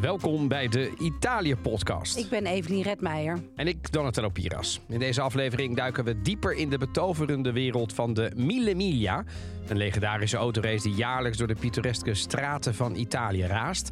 [0.00, 2.16] Welkom bij de Italië-podcast.
[2.16, 3.38] Ik ben Evelien Redmeijer.
[3.56, 4.80] En ik, Donatello Piras.
[4.88, 9.24] In deze aflevering duiken we dieper in de betoverende wereld van de Mille Miglia.
[9.68, 13.90] Een legendarische autorace die jaarlijks door de pittoreske straten van Italië raast.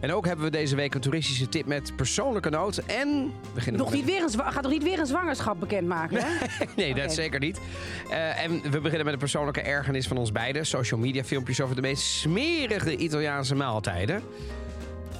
[0.00, 2.76] En ook hebben we deze week een toeristische tip met persoonlijke noot.
[2.78, 6.18] En we beginnen Nog met- niet weer een, gaat nog niet weer een zwangerschap bekendmaken,
[6.22, 6.26] hè?
[6.76, 7.60] Nee, dat zeker niet.
[8.10, 10.66] Eh, en we beginnen met een persoonlijke ergernis van ons beiden.
[10.66, 14.22] Social media filmpjes over de meest smerige Italiaanse maaltijden.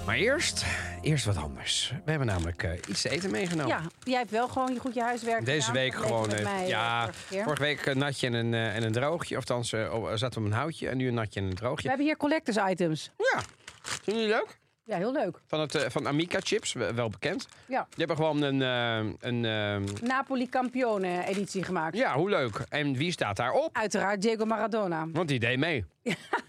[0.09, 0.65] Maar eerst,
[1.03, 1.93] eerst wat anders.
[2.05, 3.69] We hebben namelijk eh, iets te eten meegenomen.
[3.69, 6.33] Ja, jij hebt wel gewoon je goed je huiswerk Deze gedaan, week gewoon.
[6.33, 9.35] eh, mij, eh, ja, vorige week een natje en een, en een droogje.
[9.37, 10.89] Of althans, eh, oh, er zat op een houtje.
[10.89, 11.89] En nu een natje en een We droogje.
[11.89, 13.11] hebben hier collectors items.
[13.17, 13.41] Ja,
[13.83, 14.59] vinden jullie leuk?
[14.85, 15.41] Ja, heel leuk.
[15.47, 17.49] Van, het, van Amica Chips, wel bekend.
[17.67, 17.87] Ja.
[17.89, 18.61] Die hebben gewoon een...
[19.21, 21.97] een Napoli Campione editie gemaakt.
[21.97, 22.65] ja, hoe leuk.
[22.69, 23.77] En wie staat daarop?
[23.77, 25.07] Uiteraard Diego Maradona.
[25.13, 25.85] Want die deed mee.
[26.03, 26.15] Ja,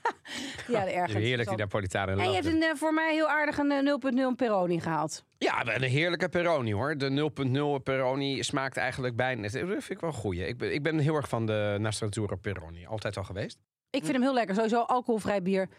[0.71, 1.23] de ergens.
[1.23, 2.19] Heerlijk, die Napolitanen.
[2.19, 5.23] En je hebt een, eh, voor mij heel aardig een eh, 0.0 Peroni gehaald.
[5.37, 6.97] Ja, een heerlijke Peroni hoor.
[6.97, 9.41] De 0.0 Peroni smaakt eigenlijk bijna...
[9.41, 10.47] Dat vind ik wel een goeie.
[10.47, 12.85] Ik ben, ik ben heel erg van de Nastratura Peroni.
[12.85, 13.59] Altijd al geweest.
[13.89, 14.55] Ik vind hem heel lekker.
[14.55, 15.69] Sowieso alcoholvrij bier.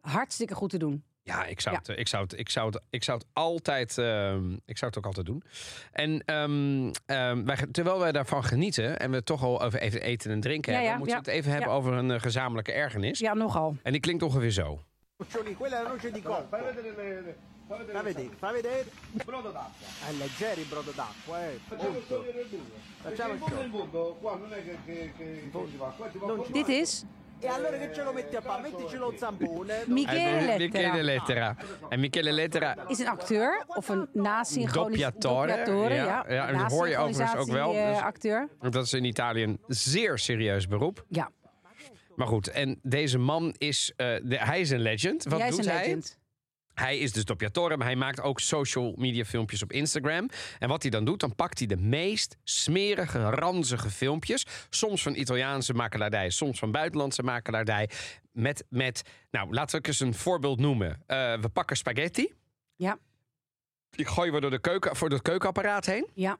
[0.00, 1.04] Hartstikke goed te doen.
[1.26, 1.80] Ja, ik zou, Ja.
[1.86, 3.98] Het, ik, zou het, ik, zou het, ik zou het altijd.
[3.98, 5.42] ehm, ik zou het ook altijd doen.
[5.92, 10.02] En ehm, ehm, wij, terwijl wij daarvan genieten en we het toch al over even
[10.02, 11.76] eten en drinken Ja, hebben, ja, moeten we het even hebben Ja.
[11.76, 13.18] over een eh, gezamenlijke ergernis.
[13.18, 13.76] Ja, nogal.
[13.82, 14.82] En die klinkt ongeveer zo.
[15.56, 16.22] Quella noce di
[17.68, 18.84] Fa vedere, fa vedere.
[19.24, 19.86] Brodo d'acqua.
[20.08, 21.58] È leggero il brodo d'acqua, eh.
[21.68, 22.02] Facciamo il
[23.02, 23.70] Facciamo il
[24.20, 27.04] qua non è che, che, che, va, qua ci va Dit is
[27.40, 28.58] E allora che ce lo metti a pa?
[28.58, 29.84] Mettici lo zampone.
[29.86, 31.02] Michele Eh, Michele Lettera.
[31.02, 31.56] Lettera.
[31.88, 32.76] En Michele Lettera.
[32.88, 35.20] Is een acteur of een nasynchronisatie.
[35.20, 36.24] Doppiatore, ja.
[36.28, 38.48] Ja, en dat hoor je overigens ook wel, dus- acteur.
[38.70, 41.04] Dat is in Italië een zeer serieus beroep.
[41.08, 41.30] Ja,
[42.16, 43.92] Maar goed, en deze man is.
[43.96, 45.24] eh, de, hij is een legend.
[45.24, 45.84] Wat jij is doet een hij?
[45.84, 46.18] legend.
[46.80, 50.28] Hij is dus doppiatore, maar hij maakt ook social media filmpjes op Instagram.
[50.58, 54.46] En wat hij dan doet, dan pakt hij de meest smerige, ranzige filmpjes.
[54.70, 57.90] Soms van Italiaanse makelaardij, soms van buitenlandse makelaardij.
[58.32, 61.02] Met, met nou, laten we eens een voorbeeld noemen.
[61.06, 62.32] Eh, we pakken spaghetti.
[62.74, 62.98] Ja,
[63.90, 66.06] Die gooien we door de keuken, voor het keukenapparaat heen.
[66.14, 66.38] ja.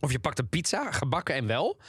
[0.00, 1.80] Of je pakt een pizza, gebakken en wel.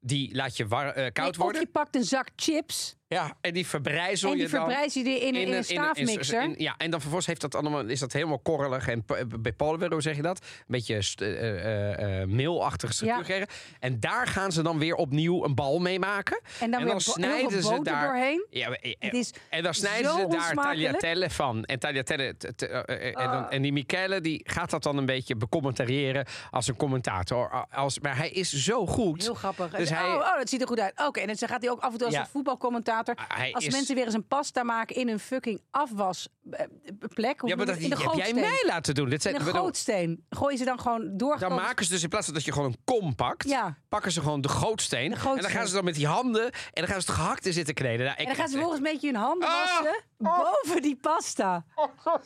[0.00, 1.60] Die laat je war, eh, koud Nee, Of worden.
[1.60, 4.70] je pakt een zak chips Ja, en die verbrijzel en die je dan.
[4.92, 6.42] je in, in, een staafmixer.
[6.42, 9.52] in- ja, en dan vervolgens heeft dat allemaal, is dat helemaal korrelig en p- bij
[9.52, 10.38] Polenwer, hoe zeg je dat?
[10.38, 13.46] Een beetje eh, eh, eh, meelachtige structuur Ja.
[13.80, 16.40] En daar gaan ze dan weer opnieuw een bal mee maken.
[16.60, 18.06] en dan, snijden ze daar.
[18.06, 18.46] doorheen.
[18.50, 21.64] Ja, eh, is en dan snijden ze daar tagliatelle van.
[21.64, 22.34] En tagliatelle.
[22.38, 23.32] t- t- eh, eh, en, Ah.
[23.32, 27.66] dan, en die Michele die gaat dat dan een beetje becommentariëren als een commentator.
[27.70, 29.22] Als, maar hij is zo goed.
[29.22, 29.70] Heel grappig.
[29.70, 30.92] Dus hij- oh, oh, dat ziet er goed uit.
[31.06, 32.20] Oké, en dan gaat hij ook af en toe als Ja.
[32.20, 32.98] een voetbalcommentator.
[33.28, 37.42] Hij als is- mensen weer eens een pasta maken in een fucking afwasplek.
[37.46, 39.08] Ja, maar dat in de heb jij mij laten doen.
[39.08, 40.24] Dit zijn, In een gootsteen.
[40.30, 41.38] Gooien ze dan gewoon door.
[41.38, 43.76] Dan maken ze dus in plaats van dat je gewoon een kom pakt, Ja.
[43.90, 45.10] Pakken ze gewoon de gootsteen.
[45.10, 45.36] De gootsteen.
[45.36, 47.74] En dan gaan ze dan met die handen en dan gaan ze het gehakte zitten
[47.74, 47.98] kneden.
[48.06, 49.54] Nou, ik- En dan gaan ze vervolgens een beetje hun handen Ah!
[49.54, 51.64] wassen boven die pasta.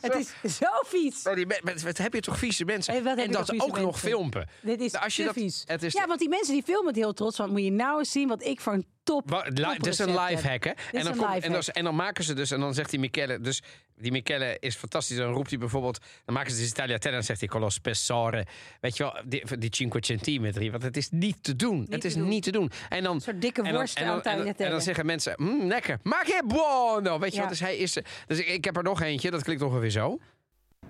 [0.01, 1.23] Het is zo vies.
[1.27, 3.03] Oh, die met- wat heb je toch vieze mensen?
[3.03, 4.49] Hey, en dat ook nog filmen.
[4.61, 5.63] Dit is Nou, als je dat- vies.
[5.65, 7.37] het is- ja, want die mensen die filmen het heel trots.
[7.37, 9.45] Want moet je nou eens zien wat ik voor een top.
[9.53, 10.69] Dit is een live hack, hè?
[10.69, 13.61] En dan, en, dan, en dan maken ze dus, en dan zegt die Michele, dus
[13.97, 15.17] die Michele is fantastisch.
[15.17, 17.69] Dan roept hij bijvoorbeeld, dan maken ze die tagliatelle en dan zegt hij con lo
[17.69, 18.45] spessore.
[18.81, 20.71] Weet je wel, die, die 5 centimetri.
[20.71, 21.87] Want het is niet te doen.
[21.89, 22.27] het te is doen.
[22.27, 22.71] niet te doen.
[22.89, 25.67] En dan, soort dikke en dan- worst en dan, en dan, en zeggen mensen, mm,
[25.67, 27.19] lekker, ma che buono.
[27.19, 27.41] Weet je Ja.
[27.41, 27.97] wel, dus hij is,
[28.27, 30.19] dus ik, ik heb er nog eentje, dat klinkt ongeveer zo.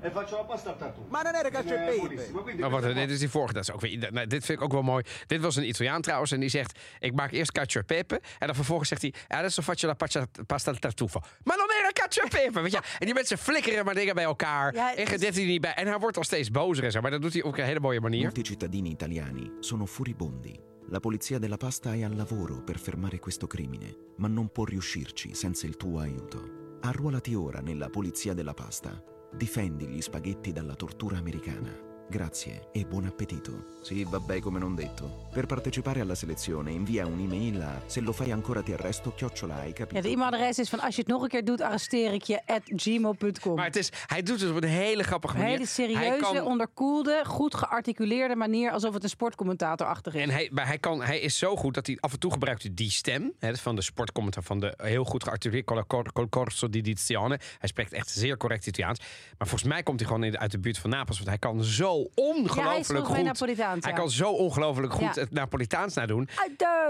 [0.01, 1.07] E faccio la pasta al tartufo.
[1.09, 1.97] Ma non era cacio e Eh, pepe.
[1.99, 2.41] buonissimo.
[2.41, 3.53] Quindi Oh, questo wat, dit is die vorige.
[3.53, 5.03] Dat is ook weer, nou, dit vind ik ook wel mooi.
[5.27, 6.31] Dit was een Italiaan trouwens.
[6.31, 8.21] En die zegt: Ik maak eerst cacio e pepe.
[8.39, 10.27] En dan vervolgens zegt hij: een faccio la pasta,
[10.71, 11.19] al tartufo.
[11.43, 12.61] Maar dan een cacio e pepe.
[12.61, 12.79] Weet je?
[12.99, 14.73] En die mensen flikkeren maar dingen bij elkaar.
[14.73, 15.73] Ja, en gedet hij niet bij.
[15.73, 17.01] En hij wordt al steeds bozer en zo.
[17.01, 18.23] Maar dat doet hij op een hele mooie manier.
[18.23, 20.59] Molti cittadini italiani sono furibondi.
[20.89, 25.33] La polizia della pasta è al lavoro per fermare questo crimine, ma non può riuscirci
[25.33, 26.49] senza il tuo aiuto.
[26.81, 29.01] Arruolati ora nella polizia della pasta.
[29.37, 31.94] Difendi gli spaghetti dalla tortura americana.
[32.09, 33.51] Grazie e buon appetito.
[33.81, 35.27] Sì, vabbè come non detto.
[35.33, 39.67] Per partecipare alla selezione invia un'email a se lo fai ancora ti arresto chiocciola hai
[39.67, 40.01] Ja, capito.
[40.01, 42.61] de e-mailadres is van als je het nog een keer doet, arresteer ik je at
[42.65, 43.55] gmail.com.
[43.55, 45.57] Maar het is, hij doet het op een hele grappige Een manier.
[45.57, 48.71] hele Hij serieuze, kan- onderkoelde, goed gearticuleerde manier.
[48.71, 50.21] Alsof het een sportcommentator-achtig is.
[50.21, 52.61] En hij, maar hij, kan, hij is zo goed dat hij af en toe gebruikt
[52.61, 53.33] hij die stem.
[53.39, 57.39] Hè, van de sportcommentaar van de heel goed gearticuleerde col- corso di dizione.
[57.59, 58.99] Hij spreekt echt zeer correct Italiaans.
[59.37, 61.17] Maar volgens mij komt hij gewoon uit de buurt van Napels.
[61.17, 63.57] Want hij kan zo ongelooflijk goed.
[63.83, 66.29] Hij kan zo ongelooflijk goed het Napolitaans nadoen.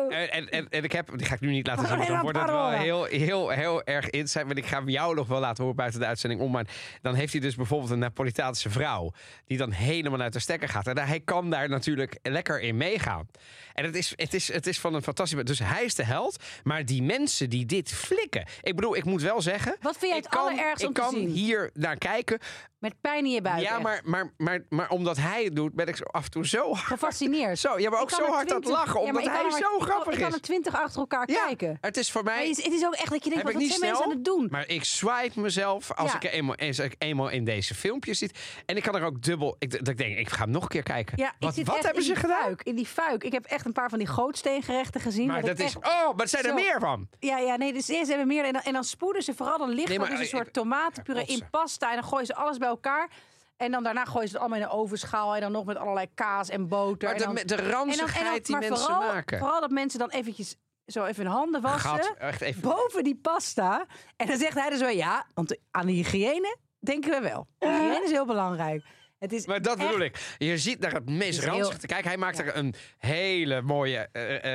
[0.10, 2.24] En, en, en, en ik heb, die ga ik nu niet laten zien, want Alleen
[2.24, 4.48] dan wordt het wel heel, heel, heel erg insight.
[4.48, 6.52] Maar ik ga jou nog wel laten horen buiten de uitzending om.
[6.52, 6.68] Maar
[7.02, 9.12] dan heeft hij dus bijvoorbeeld een Napolitaanse vrouw.
[9.46, 10.88] Die dan helemaal uit de stekker gaat.
[10.88, 13.28] En hij kan daar natuurlijk lekker in meegaan.
[13.74, 15.44] En het is, het is, het is van een fantastisch.
[15.44, 16.44] Dus hij is de held.
[16.64, 18.46] Maar die mensen die dit flikken.
[18.62, 19.76] Ik bedoel, ik moet wel zeggen.
[19.82, 21.30] Wat vind jij ik het kan, allerergst ik om te kan zien?
[21.30, 22.40] hier naar kijken.
[22.80, 23.62] Met pijn in je buik.
[23.62, 26.48] ja, maar, maar, maar, maar omdat hij het doet, ben ik zo af en toe
[26.48, 26.80] zo hard.
[26.86, 27.60] Gefascineerd.
[27.60, 29.00] Zo, ja, maar ook zo hard aan het 20 lachen.
[29.00, 30.34] Omdat hij zo grappig Ik kan is.
[30.36, 31.78] er twintig achter elkaar Ja, kijken.
[31.82, 32.48] het is voor mij.
[32.48, 34.26] Het is, het is ook echt dat je denkt, wat ik zijn mensen aan het
[34.26, 34.48] doen?
[34.52, 36.16] maar ik swipe mezelf als, Ja.
[36.22, 38.40] ik eenmaal, als ik eenmaal in deze filmpjes zit.
[38.66, 39.56] En ik kan er ook dubbel...
[39.60, 41.18] Ik, dat ik denk, ik ga hem nog een keer kijken.
[41.18, 42.42] Ja, wat wat hebben ze gedaan?
[42.44, 43.24] Fuik, in die fuik.
[43.24, 45.28] Ik heb echt een paar van die gootsteengerechten gezien.
[45.28, 45.76] Maar wat dat is...
[45.78, 47.08] Oh, maar zijn er meer van.
[47.20, 48.46] Ja, ja, nee, dus ze hebben meer.
[48.46, 51.42] En dan, en dan spoeden ze vooral, dan ligt maar, dus een soort tomatenpuree in
[51.52, 51.90] pasta.
[51.90, 53.10] En dan gooien ze alles bij elkaar.
[53.58, 55.36] En dan daarna gooien ze het allemaal in een ovenschaal.
[55.36, 57.10] En dan nog met allerlei kaas en boter.
[57.10, 59.40] Maar en de, dan, de ranzigheid die maar mensen vooral, maken.
[59.40, 60.56] Vooral dat mensen dan eventjes
[60.86, 62.18] zo even hun handen wassen.
[62.18, 62.62] Echt even...
[62.62, 63.86] boven die pasta.
[64.16, 67.48] En dan zegt hij dus wel ja, want aan de hygiëne denken we wel.
[67.60, 68.84] Hygiëne is heel belangrijk.
[69.20, 70.36] Het is Maar dat echt- bedoel ik.
[70.38, 72.08] Je ziet naar het meest Het ranzig heel- te kijken.
[72.08, 74.10] Hij maakt er een hele mooie...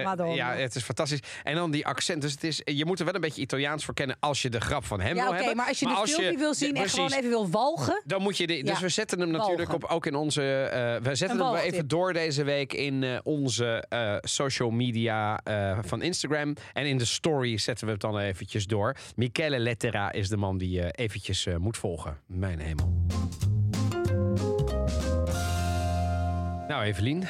[0.05, 0.35] Madonna.
[0.35, 1.19] ja, het is fantastisch.
[1.43, 2.23] En dan die accent.
[2.23, 4.61] Dus het is, je moet er wel een beetje Italiaans voor kennen als je de
[4.61, 5.57] grap van hem Ja, wil hebben.
[5.57, 8.03] maar als je een filmpje wil zien en precies, gewoon even wil walgen.
[8.05, 10.41] Dan moet je de, dus we zetten hem natuurlijk op ook in onze.
[11.03, 13.85] we zetten hem wel even door deze week in onze
[14.21, 15.41] social media
[15.81, 16.55] van Instagram.
[16.73, 18.97] En in de story zetten we het dan eventjes door.
[19.17, 22.19] Michele Lettera is de man die je eventjes moet volgen.
[22.27, 23.07] Mijn hemel.
[26.71, 27.25] Nou, Evelien,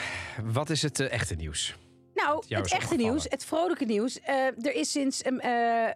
[0.45, 1.77] wat is het eh, echte nieuws?
[2.15, 4.21] Nou, het echte nieuws, het vrolijke nieuws.
[4.21, 5.91] eh, er is sinds, um, eh,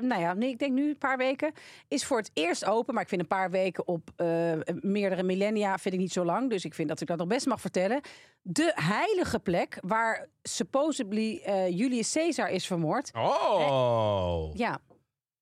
[0.00, 1.52] nou ja, nee, ik denk nu een paar weken,
[1.88, 2.94] is voor het eerst open.
[2.94, 4.10] Maar ik vind een paar weken op
[4.80, 6.50] meerdere millennia vind ik niet zo lang.
[6.50, 8.00] Dus ik vind dat ik dat nog best mag vertellen.
[8.42, 13.10] De heilige plek waar supposedly Julius Caesar is vermoord.
[13.14, 14.50] Oh!
[14.54, 14.78] Ja,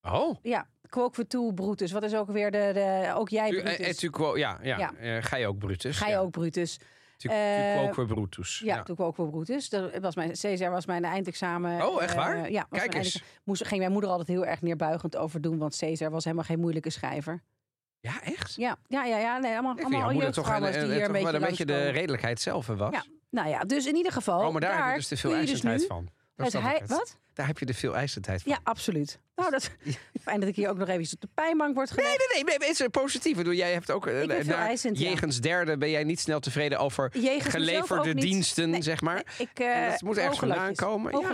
[0.01, 0.35] Oh!
[0.41, 0.67] ja.
[0.89, 1.91] Quoque toe, Brutus.
[1.91, 3.97] Wat is ook weer de, de ook jij, Tu- Brutus.
[3.97, 4.93] tu quo- ja, ja.
[5.01, 5.21] Ja.
[5.21, 5.97] Ga je ook Brutus?
[5.97, 6.19] Ga je ja.
[6.19, 6.79] ook, Brutus?
[7.21, 8.61] Tu, tu Eh, Brutus.
[8.63, 9.69] Ja, toen ook voor Brutus.
[9.69, 11.87] Dat was mijn, Caesar was mijn eindexamen.
[11.87, 12.43] Oh, echt waar?
[12.43, 13.23] eh, ja, was Kijk eens.
[13.43, 15.57] Moest, ging mijn moeder altijd heel erg neerbuigend over doen.
[15.57, 17.41] Want Caesar was helemaal geen moeilijke schrijver.
[17.99, 18.55] Ja, echt?
[18.55, 19.17] Ja, ja, ja.
[19.17, 21.41] ja nee, allemaal, Ik jouw allemaal moeder toch, een, die een, hier een beetje een
[21.41, 22.93] beetje de redelijkheid zelf was.
[22.93, 24.45] Ja, nou ja, dus in ieder geval.
[24.45, 26.09] Oh, maar daar, heb je dus de veel dus nu van.
[26.43, 26.89] Het hei- het.
[26.89, 27.19] Wat?
[27.33, 28.51] Daar heb je de veel eisendheid van.
[28.51, 29.19] Ja, absoluut.
[29.35, 29.69] Nou, dat
[30.23, 32.07] fijn dat ik hier ook nog even op de pijnbank word gelegd.
[32.07, 33.35] Nee, nee, nee, nee, het is positief.
[33.35, 35.09] Bedoel, jij hebt ook eh, Ik ben veel naar eisend, ja.
[35.09, 39.13] jegens derde ben jij niet snel tevreden over Jegens geleverde diensten, Nee, zeg maar.
[39.37, 41.11] nee, ik, eh, dat moet ergens vandaan komen.
[41.13, 41.33] Hoge ja.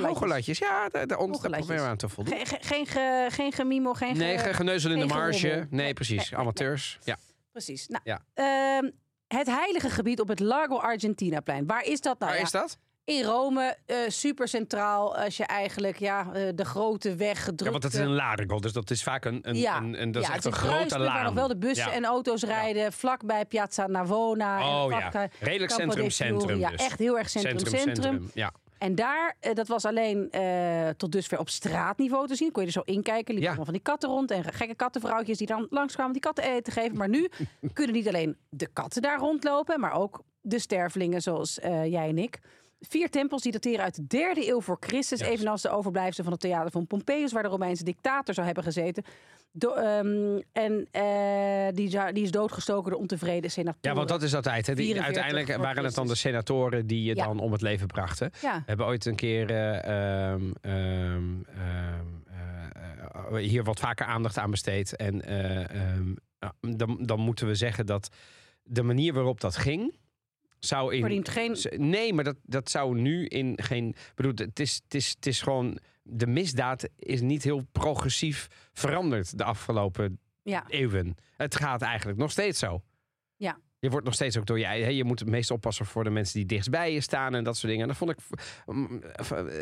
[0.59, 1.57] Ja, daar, Hoge daar latjes.
[1.57, 2.36] proberen we aan te voldoen.
[2.45, 5.68] Geen, geen, ge- geen gemimo, geen ge- nee, geen geneuzel in de marge.
[5.69, 6.33] Nee, precies.
[6.33, 7.00] Amateurs.
[7.03, 7.18] Ja.
[7.51, 7.88] Precies.
[7.88, 8.21] Nou, Ja.
[8.33, 8.89] ehm,
[9.27, 11.65] het heilige gebied op het Largo Argentinaplein.
[11.65, 12.31] Waar is dat nou?
[12.31, 12.77] Waar is dat?
[13.07, 15.18] In Rome, eh super centraal.
[15.18, 17.63] Als je eigenlijk ja, eh, de grote weg gedrukt.
[17.63, 20.12] Ja, want het is een Largo, dus dat is vaak een, een, ja, een, een-
[20.12, 21.13] dat is ja, echt het een is grote laan.
[21.13, 21.94] Waar nog wel de bussen Ja.
[21.94, 22.94] en auto's rijden.
[22.94, 24.59] Vlakbij Piazza Navona.
[24.59, 26.12] en Oh ja, redelijk Campo centrum, dei Fiori.
[26.12, 26.81] centrum Ja, dus.
[26.86, 28.30] echt heel erg centrum, centrum.
[28.33, 28.51] Ja.
[28.77, 32.51] En daar, eh, dat was alleen eh, tot dusver op straatniveau te zien.
[32.51, 33.33] Kon je er zo inkijken.
[33.36, 33.63] Liepen Ja.
[33.63, 34.31] van die katten rond.
[34.31, 36.98] En gekke kattenvrouwtjes die dan langskwamen die katten eten te geven.
[36.98, 37.30] Maar nu
[37.74, 39.80] kunnen niet alleen de katten daar rondlopen.
[39.80, 42.39] Maar ook de stervelingen zoals eh, jij en ik.
[42.79, 45.19] Vier tempels die dateren uit de derde eeuw voor Christus.
[45.19, 47.31] Evenals de overblijfselen van het theater van Pompeius.
[47.31, 49.03] Waar de Romeinse dictator zou hebben gezeten.
[49.51, 53.89] Do- ehm, en eh, die, die is doodgestoken door ontevreden senatoren.
[53.89, 54.67] ja, want dat is altijd.
[54.67, 54.75] Hè.
[54.75, 57.25] Die, 44 uiteindelijk waren het dan de senatoren die je Ja.
[57.25, 58.31] dan om het leven brachten.
[58.41, 58.55] Ja.
[58.57, 61.24] We hebben ooit een keer eh, ehm, ehm,
[62.27, 64.96] eh, hier wat vaker aandacht aan besteed.
[64.96, 65.22] En
[66.60, 68.10] dan, dan moeten we zeggen dat
[68.63, 69.93] de manier waarop dat ging.
[70.59, 71.57] Zou in, Verdient geen...
[71.77, 73.95] Nee, maar dat, dat zou nu in geen.
[74.15, 75.77] Bedoel, het is, het, is, het is gewoon.
[76.03, 80.63] De misdaad is niet heel progressief veranderd de afgelopen Ja.
[80.67, 81.15] eeuwen.
[81.37, 82.81] Het gaat eigenlijk nog steeds zo.
[83.79, 84.81] Je wordt nog steeds ook door jij.
[84.81, 87.57] hè, Je moet het meest oppassen voor de mensen die dichtstbij je staan en dat
[87.57, 87.81] soort dingen.
[87.81, 88.17] En dat vond ik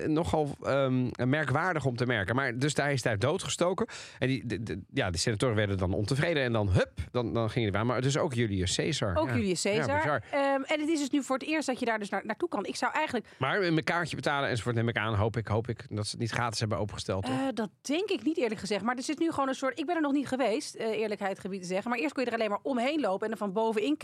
[0.07, 2.35] nogal ehm, merkwaardig om te merken.
[2.35, 3.87] Maar dus daar is daar doodgestoken.
[4.19, 6.43] En die, de, de- ja, de senatoren werden dan ontevreden.
[6.43, 7.85] En dan, hup, dan, dan ging waar.
[7.85, 9.15] Maar dus ook Julius Caesar.
[9.15, 9.35] Ook ja.
[9.35, 10.23] Julius Caesar.
[10.31, 12.49] Ehm, en het is dus nu voor het eerst dat je daar dus naar, naartoe
[12.49, 12.65] kan.
[12.65, 13.25] Ik zou eigenlijk...
[13.39, 15.13] Maar een kaartje betalen enzovoort neem ik aan.
[15.15, 17.25] Hoop ik, hoop ik dat ze het niet gratis hebben opengesteld.
[17.25, 18.83] Eh, dat denk ik niet eerlijk gezegd.
[18.83, 19.79] Maar er zit nu gewoon een soort...
[19.79, 21.89] Ik ben er nog niet geweest, eh, eerlijkheid gebied te zeggen.
[21.89, 24.03] Maar eerst kon je er alleen maar omheen lopen en er van bovenin kijken.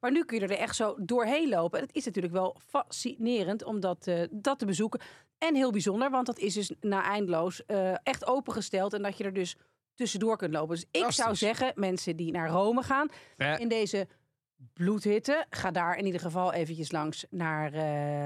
[0.00, 1.78] Maar nu kun je er echt zo doorheen lopen.
[1.78, 5.00] En het is natuurlijk wel fascinerend om dat, eh, dat te bezoeken.
[5.38, 8.92] En heel bijzonder, want dat is dus na eindeloos eh, echt opengesteld.
[8.92, 9.56] En dat je er dus
[9.94, 10.74] tussendoor kunt lopen.
[10.74, 13.08] Dus ik zou zeggen, mensen die naar Rome gaan...
[13.58, 14.06] In deze
[14.72, 15.46] bloedhitte.
[15.50, 17.72] Ga daar in ieder geval eventjes langs naar eh,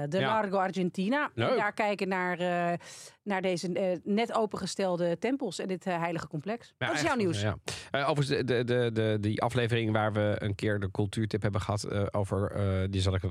[0.09, 0.27] de Ja.
[0.27, 1.29] Largo Argentina.
[1.33, 1.49] Leuk.
[1.49, 2.77] En daar kijken naar, eh,
[3.23, 6.73] naar deze eh, net opengestelde tempels en dit heilige complex.
[6.77, 7.41] Ja, Wat is jouw nieuws?
[7.41, 7.57] Ja.
[7.91, 11.83] Overigens, de, de, de, de, die aflevering waar we een keer de cultuurtip hebben gehad
[11.83, 12.51] eh, over,
[12.91, 13.21] die zal ik,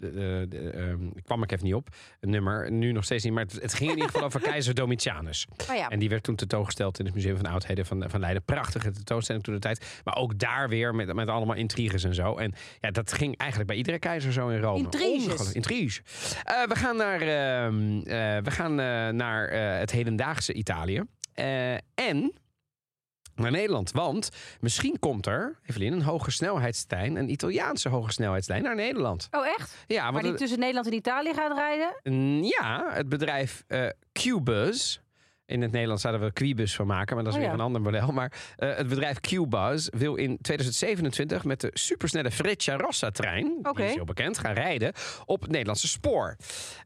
[0.00, 1.88] de, de, ehm, kwam ik even niet op,
[2.20, 4.74] een nummer, nu nog steeds niet, maar het, het ging in ieder geval over keizer
[4.74, 5.46] Domitianus.
[5.70, 5.88] Oh ja.
[5.88, 8.42] En die werd toen tentoongesteld in het Museum van Oudheden van, van Leiden.
[8.42, 10.00] Prachtige tentoonstelling toen de tijd.
[10.04, 12.36] Maar ook daar weer met, met allemaal intriges en zo.
[12.36, 14.78] En ja, dat ging eigenlijk bij iedere keizer zo in Rome.
[14.78, 15.52] Intriges.
[15.52, 16.02] Intriges.
[16.44, 21.02] Eh, we gaan naar, ehm, eh, we gaan, eh, naar eh, het hedendaagse Italië.
[21.34, 22.32] Eh, en
[23.40, 23.90] naar Nederland.
[23.90, 24.30] Want
[24.60, 27.16] misschien komt er, Evelien, een hoge snelheidstrein.
[27.16, 29.28] Een Italiaanse hoge snelheidslijn naar Nederland.
[29.30, 29.76] Oh echt?
[29.86, 32.44] Ja, Maar die het, tussen Nederland en Italië gaat rijden?
[32.46, 34.98] Ja, het bedrijf eh Qbuzz.
[35.46, 37.58] In het Nederlands zouden we Quibus van maken, maar dat is Oh weer ja.
[37.58, 38.12] een ander model.
[38.12, 43.72] Maar eh, het bedrijf Qbuzz wil in 2027 met de supersnelle Freccia Rossa-trein, Oké.
[43.72, 44.92] die is heel bekend, gaan rijden
[45.24, 46.36] op het Nederlandse spoor.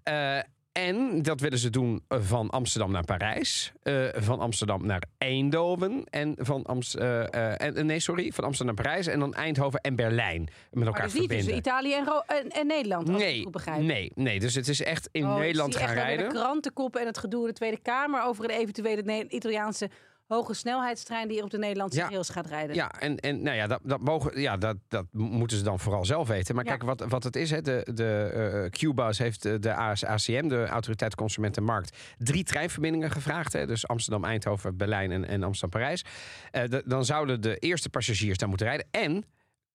[0.02, 0.38] Eh,
[0.74, 6.34] en dat willen ze doen van Amsterdam naar Parijs, eh, van Amsterdam naar Eindhoven en
[6.38, 9.96] van, Amst eh, eh, en, nee, sorry, van Amsterdam naar Parijs en dan Eindhoven en
[9.96, 11.54] Berlijn met Maar elkaar dus niet verbinden.
[11.54, 13.82] tussen Italië en, en, en Nederland, als ik het Nee, goed begrijp.
[13.82, 16.28] nee, nee, dus het is echt in Oh, ik Nederland zie gaan echt rijden.
[16.28, 19.90] de krantenkoppen en het gedoe in de Tweede Kamer over een eventuele Italiaanse
[20.26, 22.08] hoge snelheidstrein die op de Nederlandse Ja.
[22.08, 22.74] rails gaat rijden.
[22.76, 26.04] Ja, en, en nou ja, dat, dat, mogen, ja dat, dat moeten ze dan vooral
[26.04, 26.54] zelf weten.
[26.54, 26.70] Maar Ja.
[26.70, 31.14] kijk, wat, wat het is, hè, de, de Q-Bus heeft de AS ACM, de Autoriteit
[31.14, 33.52] Consument en Markt, drie treinverbindingen gevraagd.
[33.52, 36.04] Hè, dus Amsterdam, Eindhoven, Berlijn en, en Amsterdam, Parijs.
[36.50, 38.86] Eh, de- dan zouden de eerste passagiers daar moeten rijden.
[38.90, 39.24] En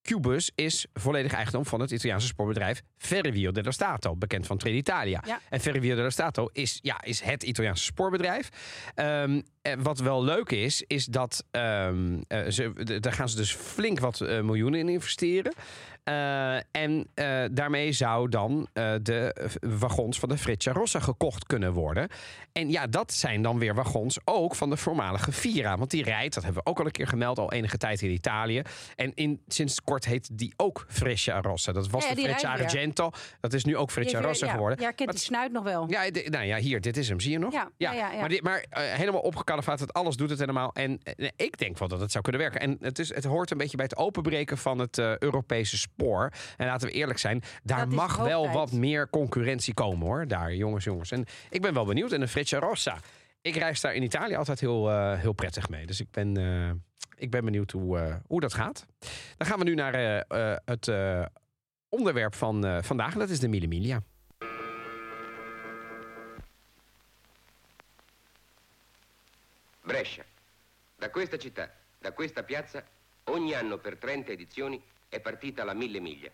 [0.02, 5.22] Q-Bus is volledig eigendom van het Italiaanse spoorbedrijf Ferrovie dello Stato, bekend van Trenitalia.
[5.26, 5.40] Ja.
[5.48, 8.48] En Ferrovie dello Stato is, ja, is het Italiaanse spoorbedrijf.
[8.94, 13.54] Ehm, en wat wel leuk is, is dat ehm, eh, ze, daar gaan ze dus
[13.54, 15.52] flink wat eh, miljoenen in investeren.
[16.10, 21.72] Eh, en eh, daarmee zou dan eh, de wagons van de Freccia Rossa gekocht kunnen
[21.72, 22.08] worden.
[22.52, 25.78] En ja, dat zijn dan weer wagons ook van de voormalige Vira.
[25.78, 28.10] Want die rijdt, dat hebben we ook al een keer gemeld, al enige tijd in
[28.10, 28.62] Italië.
[28.96, 31.72] En in, sinds kort heet die ook Freccia Rossa.
[31.72, 32.64] Dat was Ja, de Freccia weer.
[32.64, 33.10] Argento.
[33.40, 34.80] Dat is nu ook Freccia Die- Rossa ja, geworden.
[34.80, 35.90] Ja, kent die snuit nog wel.
[35.90, 37.20] ja, nou ja, hier, dit is hem.
[37.20, 37.52] Zie je nog?
[37.52, 38.10] Ja, ja.
[38.20, 40.70] Maar, dit, maar helemaal opgekalefaat, het alles doet het helemaal.
[40.72, 41.00] En
[41.36, 42.60] ik denk wel dat het zou kunnen werken.
[42.60, 45.98] En het, is, het hoort een beetje bij het openbreken van het Europese spoor.
[46.56, 50.26] En laten we eerlijk zijn, daar Dat mag wel wat meer concurrentie komen hoor.
[50.28, 51.10] Daar, jongens, jongens.
[51.10, 52.12] En ik ben wel benieuwd.
[52.12, 52.98] En de Freccia Rossa.
[53.42, 55.86] Ik reis daar in Italië altijd heel, eh, heel prettig mee.
[55.86, 56.70] Dus ik ben, eh,
[57.16, 58.86] ik ben benieuwd hoe, eh, hoe dat gaat.
[59.36, 60.18] Dan gaan we nu naar eh,
[60.52, 61.24] eh, het eh,
[61.88, 63.12] onderwerp van eh, vandaag.
[63.12, 64.02] En dat is de Mille Miglia.
[69.80, 70.24] Brescia.
[70.98, 72.84] Da questa città, da questa piazza,
[73.24, 76.30] ogni anno per 30 edizioni è partita la Mille Miglia,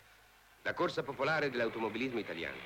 [0.62, 2.60] la corsa popolare dell'automobilismo italiano.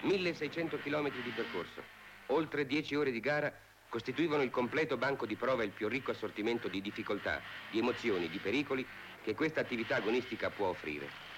[0.00, 1.82] 1600 km di percorso,
[2.26, 3.50] oltre 10 ore di gara
[3.88, 8.28] costituivano il completo banco di prova e il più ricco assortimento di difficoltà, di emozioni,
[8.28, 8.86] di pericoli
[9.22, 11.29] che questa attività agonistica può offrire.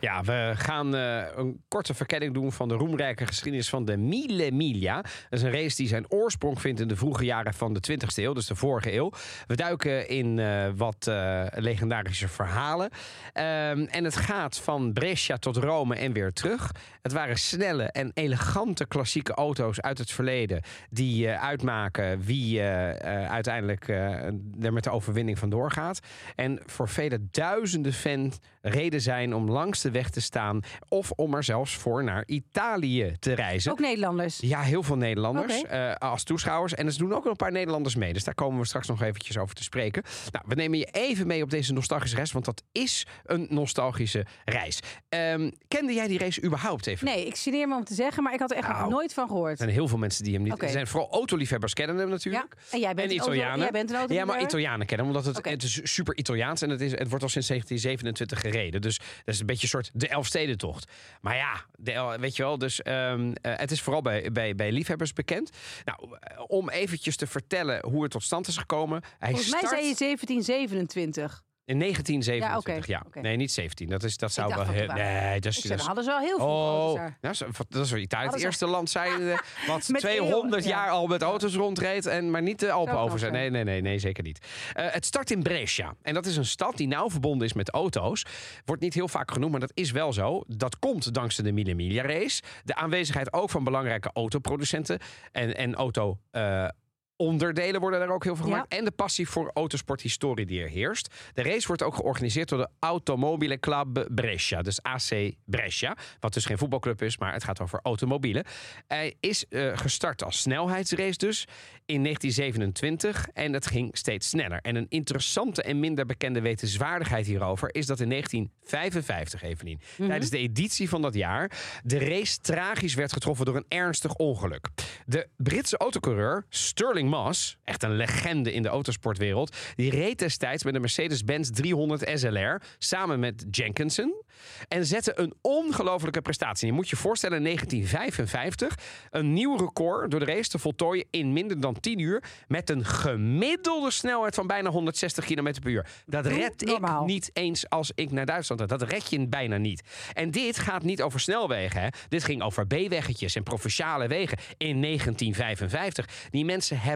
[0.00, 4.52] Ja, we gaan eh, een korte verkenning doen van de roemrijke geschiedenis van de Mille
[4.52, 5.02] Miglia.
[5.02, 8.14] Dat is een race die zijn oorsprong vindt in de vroege jaren van de 20e
[8.14, 9.10] eeuw, dus de vorige eeuw.
[9.46, 12.90] We duiken in eh, wat eh, legendarische verhalen.
[13.32, 16.70] Ehm, en het gaat van Brescia tot Rome en weer terug.
[17.02, 24.72] Het waren snelle en elegante klassieke auto's uit het verleden die uitmaken wie uiteindelijk er
[24.72, 26.00] met de overwinning vandoor gaat.
[26.34, 31.34] En voor vele duizenden fans reden zijn om langs de weg te staan of om
[31.34, 33.72] er zelfs voor naar Italië te reizen.
[33.72, 34.38] Ook Nederlanders.
[34.40, 36.74] Ja, heel veel Nederlanders eh, als toeschouwers.
[36.74, 38.12] En er doen ook een paar Nederlanders mee.
[38.12, 40.02] Dus daar komen we straks nog eventjes over te spreken.
[40.32, 42.32] Nou, we nemen je even mee op deze nostalgische reis.
[42.32, 44.80] Want dat is een nostalgische reis.
[45.08, 47.06] Ehm, kende jij die race überhaupt even?
[47.06, 49.14] Nee, ik geneer me om te zeggen, maar ik had er echt nog Nou, nooit
[49.14, 49.50] van gehoord.
[49.50, 50.52] Er zijn heel veel mensen die hem niet...
[50.52, 50.64] Oké.
[50.64, 52.54] Er zijn vooral autoliefhebbers kennen hem Ja, natuurlijk.
[52.70, 53.58] en jij bent, En auto- Italianen.
[53.60, 54.14] jij bent een.
[54.16, 57.08] Ja, maar Italianen kennen hem, omdat het, het is super Italiaans en het, is, het
[57.08, 58.52] wordt al sinds 1727 gereden.
[58.62, 60.92] Dus dat is een beetje een soort de Elfstedentocht.
[61.20, 64.72] Maar ja, de, weet je wel, dus ehm, eh, het is vooral bij, bij, bij
[64.72, 65.50] liefhebbers bekend.
[65.84, 69.02] Nou, om eventjes te vertellen hoe het tot stand is gekomen.
[69.18, 71.43] Hij Volgens mij start zei je 1727.
[71.66, 72.86] In 1927.
[72.86, 73.02] Ja.
[73.22, 73.88] Nee, niet 17.
[73.88, 75.60] Dat, is, dat zou wel dat Nee, dat is...
[75.60, 77.18] zei, dat dan is- hadden ze wel heel veel auto's Oh, daar.
[77.20, 77.34] nou,
[77.68, 78.28] dat is wel Italië.
[78.28, 79.20] Het eerste land zijn
[79.66, 80.68] wat Met 200 eeuwen, ja.
[80.68, 83.32] jaar al met auto's rondreed en maar niet de Alpen over zijn.
[83.32, 84.46] Nee, nee, nee, nee, zeker niet.
[84.72, 85.94] Eh, het start in Brescia.
[86.02, 88.24] En dat is een stad die nauw verbonden is met auto's.
[88.64, 90.42] Wordt niet heel vaak genoemd, maar dat is wel zo.
[90.46, 92.42] Dat komt dankzij de Mille Miglia race.
[92.64, 94.98] De aanwezigheid ook van belangrijke autoproducenten
[95.32, 96.18] en, en auto.
[96.30, 96.68] eh,
[97.16, 98.52] onderdelen worden er ook heel veel Ja.
[98.52, 98.72] gemaakt.
[98.72, 101.14] En de passie voor autosporthistorie die er heerst.
[101.34, 104.62] De race wordt ook georganiseerd door de Automobile Club Brescia.
[104.62, 105.96] Dus AC Brescia.
[106.20, 108.44] Wat dus geen voetbalclub is, maar het gaat over automobielen.
[108.86, 111.44] Hij is eh, gestart als snelheidsrace dus
[111.86, 113.28] in 1927.
[113.32, 114.58] En het ging steeds sneller.
[114.62, 117.74] En een interessante en minder bekende wetenswaardigheid hierover...
[117.74, 121.50] is dat in 1955, Evelien, tijdens de editie van dat jaar...
[121.84, 124.68] de race tragisch werd getroffen door een ernstig ongeluk.
[125.06, 129.56] De Britse autocoureur Sterling Moss, echt een legende in de autosportwereld...
[129.74, 134.22] die reed destijds met een Mercedes-Benz 300 SLR samen met Jenkinson...
[134.68, 136.66] en zette een ongelofelijke prestatie.
[136.66, 138.78] Je moet je voorstellen, in 1955
[139.10, 142.22] een nieuw record door de race te voltooien in minder dan 10 uur...
[142.48, 145.86] met een gemiddelde snelheid van bijna 160 km per uur.
[146.06, 147.04] Dat red ik normaal.
[147.04, 148.80] niet eens als ik naar Duitsland rijd.
[148.80, 149.82] Dat red je bijna niet.
[150.12, 151.80] En dit gaat niet over snelwegen.
[151.80, 151.88] Hè?
[152.08, 156.28] Dit ging over B-weggetjes en provinciale wegen in 1955.
[156.30, 156.93] Die mensen hebben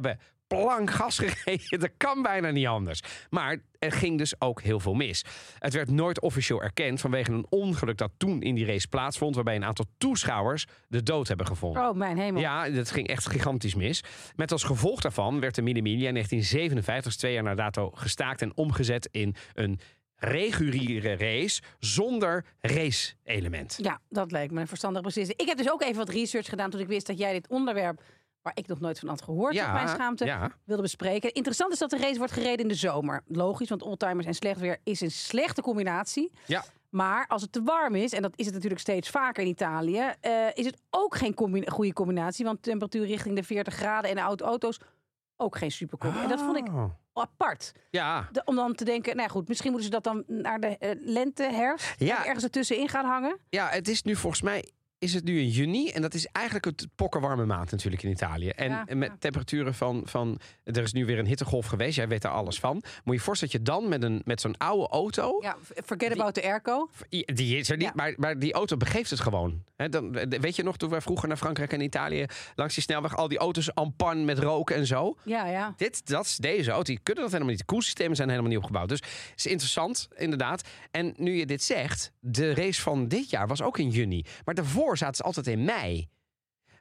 [0.48, 1.80] plank gas gereden.
[1.80, 3.00] Dat kan bijna niet anders.
[3.30, 5.24] Maar er ging dus ook heel veel mis.
[5.58, 9.34] Het werd nooit officieel erkend vanwege een ongeluk dat toen in die race plaatsvond...
[9.34, 11.88] waarbij een aantal toeschouwers de dood hebben gevonden.
[11.88, 12.40] Oh, mijn hemel.
[12.40, 14.04] Ja, dat ging echt gigantisch mis.
[14.36, 18.42] Met als gevolg daarvan werd de Mini-Mini in 1957, dus twee jaar na dato, gestaakt
[18.42, 19.80] en omgezet in een
[20.18, 23.78] reguliere race zonder race-element.
[23.82, 25.40] Ja, dat lijkt me een verstandige beslissing.
[25.40, 28.02] Ik heb dus ook even wat research gedaan toen ik wist dat jij dit onderwerp,
[28.48, 30.50] waar ik nog nooit van had gehoord, op mijn schaamte, ja.
[30.64, 31.32] wilde bespreken.
[31.32, 33.22] Interessant is dat de race wordt gereden in de zomer.
[33.26, 36.32] Logisch, want oldtimers en slecht weer is een slechte combinatie.
[36.46, 36.64] Ja.
[36.88, 40.12] Maar als het te warm is, en dat is het natuurlijk steeds vaker in Italië,
[40.20, 42.44] eh, is het ook geen combi- goede combinatie.
[42.44, 44.78] Want temperatuur richting de 40 graden en de oude auto's
[45.36, 46.18] ook geen supercombi.
[46.18, 46.84] En dat vond ik Oh.
[47.12, 47.72] apart.
[47.90, 50.60] Ja, De- om dan te denken, nou ja, goed, misschien moeten ze dat dan naar
[50.60, 52.24] de eh, lente, herfst, Ja.
[52.26, 53.38] ergens ertussenin gaan hangen.
[53.48, 55.88] ja, het is nu volgens mij is het nu in juni.
[55.90, 58.48] En dat is eigenlijk het pokkenwarme maand natuurlijk in Italië.
[58.48, 59.16] En Ja, met ja.
[59.18, 60.40] temperaturen van, van...
[60.64, 61.96] Er is nu weer een hittegolf geweest.
[61.96, 62.74] Jij weet daar alles van.
[62.74, 65.38] Moet je je voorstellen dat je dan met, een, met zo'n oude auto...
[65.40, 66.90] Ja, forget about the airco.
[67.08, 67.92] Die is er niet, Ja.
[67.94, 69.62] maar, maar die auto begeeft het gewoon.
[69.76, 72.26] Hè, dan, weet je nog, toen wij vroeger naar Frankrijk en Italië...
[72.54, 75.16] langs die snelweg, al die auto's en pan met rook en zo...
[75.24, 75.74] Ja, ja.
[75.76, 76.84] Dit, dat is deze auto.
[76.84, 77.60] Die kunnen dat helemaal niet.
[77.66, 78.88] De koelsystemen zijn helemaal niet opgebouwd.
[78.88, 80.68] Dus het is interessant, inderdaad.
[80.90, 84.24] En nu je dit zegt, de race van dit jaar was ook in juni.
[84.44, 86.08] Maar daarvoor zaten ze altijd in mei.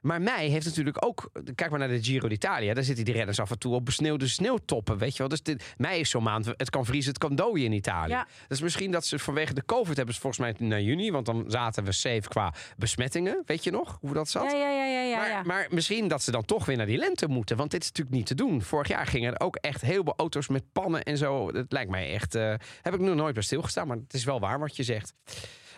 [0.00, 1.30] Maar mei heeft natuurlijk ook...
[1.54, 2.74] Kijk maar naar de Giro d'Italia.
[2.74, 4.98] Daar zitten die renners af en toe op besneeuwde sneeuwtoppen.
[4.98, 5.28] Weet je wel?
[5.28, 6.46] Dus dit, mei is zo'n maand.
[6.46, 8.12] Het kan vriezen, het kan dooien in Italië.
[8.12, 8.26] Ja.
[8.48, 11.10] Dus misschien dat ze vanwege de COVID hebben ze volgens mij naar juni.
[11.10, 13.42] Want dan zaten we safe qua besmettingen.
[13.46, 14.50] Weet je nog hoe dat zat?
[14.52, 15.42] Ja, ja, ja, ja, ja.
[15.42, 17.56] maar, misschien dat ze dan toch weer naar die lente moeten.
[17.56, 18.62] Want dit is natuurlijk niet te doen.
[18.62, 21.52] Vorig jaar gingen er ook echt heel veel auto's met pannen en zo.
[21.52, 22.34] Dat lijkt mij echt...
[22.34, 23.86] eh, heb ik nog nooit bij stilgestaan.
[23.86, 25.14] Maar het is wel waar wat je zegt.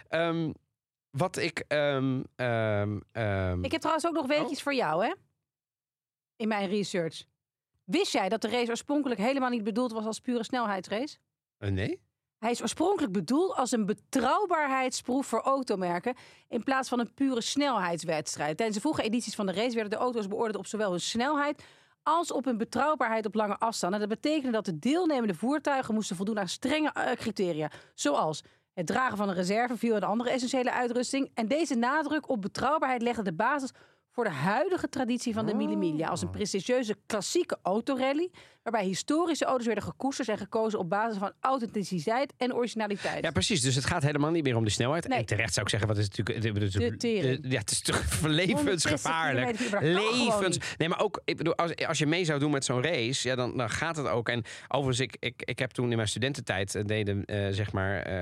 [0.09, 0.51] Ehm,
[1.11, 1.65] wat ik...
[1.69, 5.13] ehm, ehm, ehm, Ik heb trouwens ook nog weetjes voor jou, hè?
[6.37, 7.25] In mijn research.
[7.85, 11.17] Wist jij dat de race oorspronkelijk helemaal niet bedoeld was als pure snelheidsrace?
[11.59, 12.01] eh, nee?
[12.39, 16.15] Hij is oorspronkelijk bedoeld als een betrouwbaarheidsproef voor automerken...
[16.49, 18.57] in plaats van een pure snelheidswedstrijd.
[18.57, 21.65] Tijdens de vroege edities van de race werden de auto's beoordeeld op zowel hun snelheid...
[22.03, 24.01] als op hun betrouwbaarheid op lange afstanden.
[24.01, 27.71] Dat betekende dat de deelnemende voertuigen moesten voldoen aan strenge eh, criteria.
[27.95, 28.43] Zoals
[28.81, 31.31] het dragen van een reservewiel en andere essentiële uitrusting.
[31.35, 33.71] En deze nadruk op betrouwbaarheid legde de basis
[34.11, 36.09] voor de huidige traditie van de Mille Miglia.
[36.09, 38.31] Als een prestigieuze klassieke autorally...
[38.63, 40.79] waarbij historische auto's werden gekoesterd en gekozen...
[40.79, 43.25] op basis van authenticiteit en originaliteit.
[43.25, 43.61] Ja, precies.
[43.61, 45.09] Dus het gaat helemaal niet meer om de snelheid.
[45.09, 45.19] Nee.
[45.19, 46.73] En terecht zou ik zeggen, wat is natuurlijk...
[46.73, 47.39] De tering.
[47.49, 49.59] ja, het is toch levensgevaarlijk.
[49.59, 50.77] 160 km per uur, dat kan gewoon Levens.
[50.79, 53.35] Nee, maar ook ik bedoel, als, als je mee zou doen met zo'n race, ja,
[53.35, 54.29] dan, dan gaat het ook.
[54.29, 57.97] En overigens, ik, ik, ik heb toen in mijn studententijd eh, deden, eh, zeg maar,
[58.03, 58.13] eh,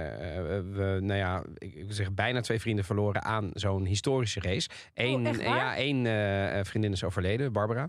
[0.73, 4.69] we, nou ja, ik, ik zeg bijna twee vrienden verloren aan zo'n historische race.
[4.95, 5.45] Eén, Oh, waar?
[5.45, 7.89] ja, één vriendin is overleden, Barbara.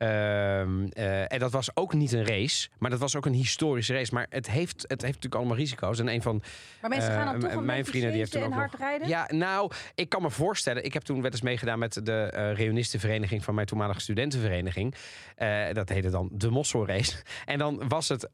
[0.00, 3.92] Ehm, eh, en dat was ook niet een race, maar dat was ook een historische
[3.94, 4.14] race.
[4.14, 5.98] Maar het heeft, het heeft natuurlijk allemaal risico's.
[5.98, 6.42] En een van
[6.80, 9.08] Maar mensen gaan dan eh, toch mijn vrienden die heeft toen ook hard nog- rijden?
[9.08, 10.84] Ja, nou, ik kan me voorstellen.
[10.84, 14.94] Ik heb toen wel eens meegedaan met de eh reunistenvereniging van mijn toenmalige studentenvereniging.
[15.72, 17.16] Dat heette dan de Mosselrace.
[17.44, 18.28] En dan was het,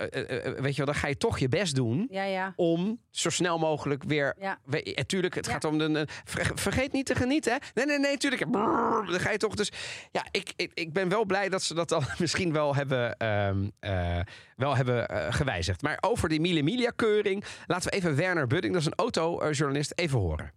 [0.59, 2.53] weet je wel, dan ga je toch je best doen Ja, ja.
[2.57, 4.35] om zo snel mogelijk weer.
[4.41, 4.59] Ja.
[4.65, 5.13] We, het
[5.47, 5.53] Ja.
[5.53, 6.07] gaat om de.
[6.25, 7.53] ver- vergeet niet te genieten.
[7.53, 7.59] Hè?
[7.75, 8.53] Nee, nee, nee, tuurlijk.
[8.53, 9.55] Dan ga je toch.
[9.55, 9.73] Dus
[10.13, 13.69] ja, ik, ik, ik ben wel blij dat ze dat dan misschien wel hebben, ehm,
[13.81, 14.21] eh,
[14.57, 15.83] wel hebben eh, gewijzigd.
[15.83, 19.93] Maar over die Mille Miglia keuring, laten we even Werner Budding, dat is een autojournalist,
[19.95, 20.53] even horen.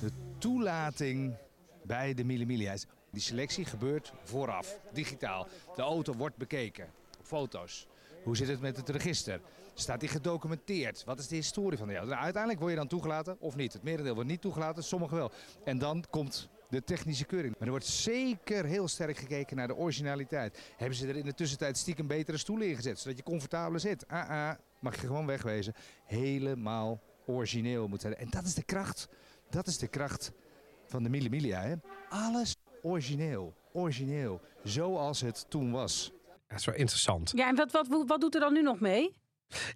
[0.00, 1.34] de toelating
[1.82, 2.74] bij de Mille Miglia.
[3.10, 5.48] Die selectie gebeurt vooraf, digitaal.
[5.76, 6.84] De auto wordt bekeken
[7.18, 7.86] op foto's.
[8.22, 9.40] Hoe zit het met het register?
[9.74, 11.04] Staat die gedocumenteerd?
[11.04, 12.10] Wat is de historie van de auto?
[12.10, 13.72] Nou, uiteindelijk word je dan toegelaten of niet.
[13.72, 15.32] Het merendeel wordt niet toegelaten, sommige wel.
[15.64, 17.52] En dan komt de technische keuring.
[17.52, 20.72] Maar er wordt zeker heel sterk gekeken naar de originaliteit.
[20.76, 24.08] Hebben ze er in de tussentijd stiekem betere stoelen in gezet, zodat je comfortabeler zit?
[24.08, 25.74] Ah, ah, mag je gewoon wegwezen.
[26.04, 28.16] Helemaal origineel moet zijn.
[28.16, 29.08] En dat is de kracht.
[29.50, 30.32] Dat is de kracht
[30.86, 31.62] van de Mille Miglia.
[31.62, 31.74] Hè?
[32.08, 33.54] Alles origineel.
[33.72, 34.40] Origineel.
[34.62, 36.12] Zoals het toen was.
[36.50, 37.32] Dat is wel interessant.
[37.34, 39.14] Ja, en wat, wat, wat doet er dan nu nog mee?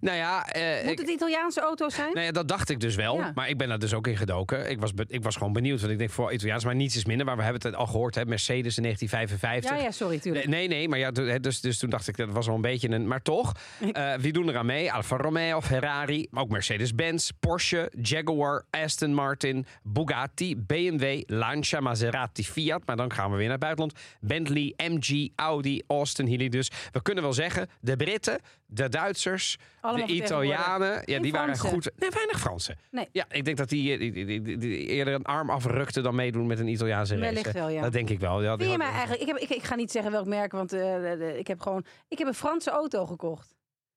[0.01, 2.13] Nou ja, eh, Moet het Italiaanse auto's zijn?
[2.13, 3.17] nou ja, dat dacht ik dus wel.
[3.17, 3.31] Ja.
[3.35, 4.69] Maar ik ben daar dus ook in gedoken.
[4.69, 5.79] Ik was, ik was gewoon benieuwd.
[5.79, 7.25] Want ik denk voor Italiaans, maar niets is minder.
[7.25, 9.77] Maar we hebben het al gehoord, hè, Mercedes in 1955.
[9.77, 10.47] ja, ja, sorry, tuurlijk.
[10.47, 13.07] Nee, nee, maar ja, dus, dus toen dacht ik, dat was wel een beetje een...
[13.07, 13.51] Maar toch,
[13.91, 14.91] eh, wie doen er aan mee?
[14.93, 22.81] Alfa Romeo, Ferrari, maar ook Mercedes-Benz, Porsche, Jaguar, Aston Martin, Bugatti, BMW, Lancia, Maserati, Fiat.
[22.85, 23.93] Maar dan gaan we weer naar het buitenland.
[24.19, 26.49] Bentley, MG, Audi, Austin, Healey.
[26.49, 31.01] Dus we kunnen wel zeggen, de Britten, de Duitsers, Allemaal de Italianen...
[31.05, 31.91] Ja, die waren goed.
[31.97, 32.77] Nee, weinig Fransen.
[32.91, 33.07] Nee.
[33.11, 36.67] Ja, ik denk dat die, eh, die, eerder een arm afrukten dan meedoen met een
[36.67, 37.25] Italiaanse race.
[37.25, 37.81] Wellicht wel, ja.
[37.81, 38.41] Dat denk ik wel.
[38.41, 39.21] Ja, mij eigenlijk...
[39.21, 41.85] Ik, heb, ik, ik ga niet zeggen welk merk, want eh, de- ik heb gewoon...
[42.07, 43.55] Ik heb een Franse auto gekocht.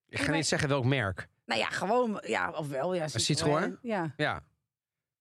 [0.08, 1.28] Ik ga niet zeggen welk merk.
[1.46, 2.22] Nou ja, gewoon...
[2.26, 2.94] Ja, of wel.
[2.94, 3.78] Ja, Citroën?
[3.82, 4.12] Ja.
[4.16, 4.42] Ja.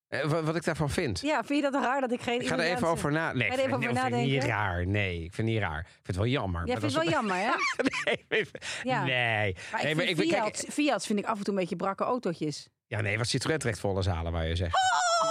[0.07, 1.19] Eh, wat, wat ik daarvan vind.
[1.21, 3.33] ja, vind je dat raar dat ik geen Ik ga er even over na.
[3.33, 4.49] Nee, er ik even vind, over ik vind het niet nadenken?
[4.49, 4.87] raar.
[4.87, 5.79] Nee, ik vind het niet raar.
[5.79, 6.65] Ik vind het wel jammer.
[6.65, 7.49] Jij maar vindt het wel jammer, hè?
[7.49, 7.85] is-
[8.29, 8.47] nee,
[8.83, 9.03] Ja.
[9.03, 9.55] nee.
[9.71, 12.03] Maar nee, ik maar vind Fiat, kijk, vind ik af en toe een beetje brakke
[12.03, 12.67] autootjes.
[12.87, 14.75] ja, nee, wat Citroën trekt volle zalen, waar je zegt.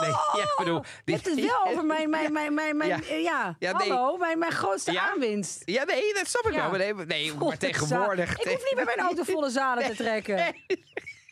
[0.01, 0.11] Nee,
[0.41, 0.83] ja, ik bedoel...
[1.05, 2.99] Hebt het wel over mijn, mijn, mijn, mijn, mijn Ja.
[3.09, 3.57] ja, ja.
[3.59, 3.91] Ja, nee.
[3.91, 5.11] hallo, mijn, mijn grootste Ja?
[5.11, 5.63] aanwinst.
[5.65, 6.61] Ja, nee, dat snap ik Ja.
[6.61, 6.71] wel.
[6.71, 8.31] Maar, nee, nee, maar tegenwoordig...
[8.39, 10.55] Ik hoef niet met mijn auto volle zalen te trekken.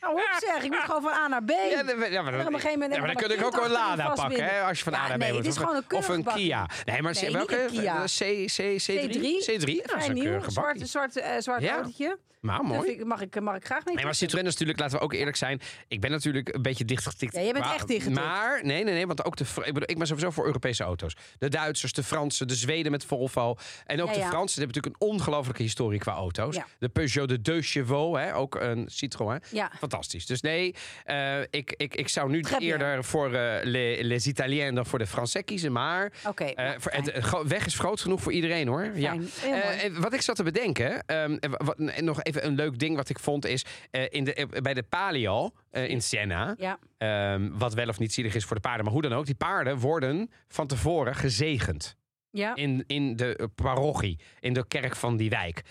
[0.05, 1.51] Nou, zeg, ik moet gewoon van A naar B.
[1.51, 3.39] Ja, dan- ja, maar En op een dan, gegeven moment ja, maar dan heb kun
[3.41, 5.47] nog ook een Lada pakken, hè, als je van Ja, A naar B nee, moet.
[5.49, 6.69] Of- een Of een keurig Kia.
[6.85, 7.55] Nee, maar Nee, welke?
[7.55, 7.95] niet een Kia.
[7.97, 9.07] Eh, C, C, C3?
[9.07, 9.45] C3.
[9.47, 9.83] C3?
[9.87, 11.75] Dat is een keurige zwart, zwart, eh, zwart Ja.
[11.75, 12.19] autootje.
[12.41, 12.91] Maar mooi.
[12.91, 13.95] ik- mag, ik, mag ik graag mee.
[13.95, 15.61] Nee, maar Citroën is natuurlijk, laten we ook eerlijk zijn.
[15.89, 17.35] Ik ben natuurlijk een beetje dichtgetikt.
[17.35, 18.21] Ja, jij bent Maar- echt dichtgetikt.
[18.21, 21.17] Maar, nee, nee, nee, want ook de, ik, bedoel, ik ben sowieso voor Europese auto's.
[21.39, 23.57] De Duitsers, de Fransen, de Zweden met Volvo.
[23.87, 24.21] En ook de.
[24.21, 26.59] Fransen die hebben natuurlijk een ongelofelijke historie qua auto's.
[26.79, 29.43] De Peugeot de Deux Chevaux, hè, ook een Citroën.
[29.51, 29.71] Ja.
[29.95, 30.27] Fantastisch.
[30.27, 32.71] Dus nee, eh, ik, ik, ik zou nu Très bien.
[32.71, 35.73] eerder voor eh, les, les Italiens dan voor de Français kiezen.
[35.73, 38.91] Maar Oké, eh, voor- het, weg is groot genoeg voor iedereen hoor.
[38.95, 39.17] Ja.
[39.21, 40.01] Fijn.
[40.01, 43.47] Wat ik zat te bedenken, ehm, wat, nog even een leuk ding wat ik vond
[43.47, 43.65] is
[44.09, 46.79] in de, bij de Palio in Siena, Ja.
[46.99, 49.35] ehm, wat wel of niet zielig is voor de paarden, maar hoe dan ook, die
[49.35, 51.97] paarden worden van tevoren gezegend
[52.31, 52.55] Ja.
[52.55, 55.63] in, in de parochie, in de kerk van die wijk.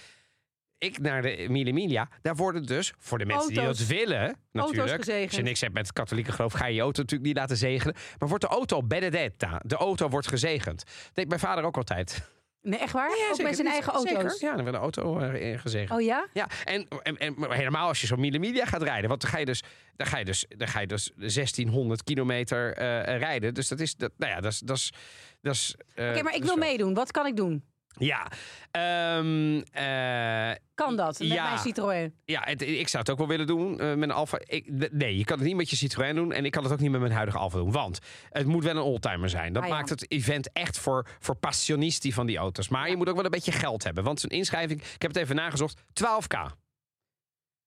[0.83, 4.95] Ik naar de Emilia Emilia, daar worden dus voor de mensen die dat willen, natuurlijk.
[4.95, 5.27] gezegend.
[5.27, 7.57] Als je niks hebt met het katholieke geloof, ga je je auto natuurlijk niet laten
[7.57, 7.95] zegenen.
[8.19, 10.83] Maar wordt de auto benedetta, de auto wordt gezegend.
[10.85, 12.31] Dat deed mijn vader ook altijd.
[12.61, 13.09] Nee, echt waar?
[13.09, 13.43] ook zeker.
[13.43, 14.15] met zijn eigen zeker.
[14.15, 14.39] auto's?
[14.39, 15.91] Ja, dan werd de auto eh, gezegend.
[15.91, 16.27] Oh ja?
[16.33, 19.09] Ja, en, en, en helemaal als je zo'n Mille Miglia gaat rijden.
[19.09, 19.63] Want dan ga je dus,
[19.95, 23.53] dan ga je dus, dan ga je dus 1600 kilometer eh, rijden.
[23.53, 24.59] Dus dat is, dat, nou ja, dat is...
[24.59, 24.93] Dat is,
[25.41, 26.93] dat is eh, Oké, maar ik wil meedoen.
[26.93, 27.63] Wat kan ik doen?
[27.97, 28.27] Ja,
[28.71, 31.19] ehm, eh, Kan dat?
[31.19, 31.43] Met Ja.
[31.47, 32.13] mijn Citroën?
[32.25, 34.37] ja het, ik zou het ook wel willen doen eh, met een Alfa.
[34.45, 36.31] Ik, nee, je kan het niet met je Citroën doen.
[36.31, 37.71] En ik kan het ook niet met mijn huidige Alfa doen.
[37.71, 39.53] Want het moet wel een oldtimer zijn.
[39.53, 39.75] Dat Ah, ja.
[39.75, 42.67] maakt het event echt voor, voor passionisti van die auto's.
[42.69, 44.03] Maar je moet ook wel een beetje geld hebben.
[44.03, 46.55] Want zo'n inschrijving, ik heb het even nagezocht, 12k.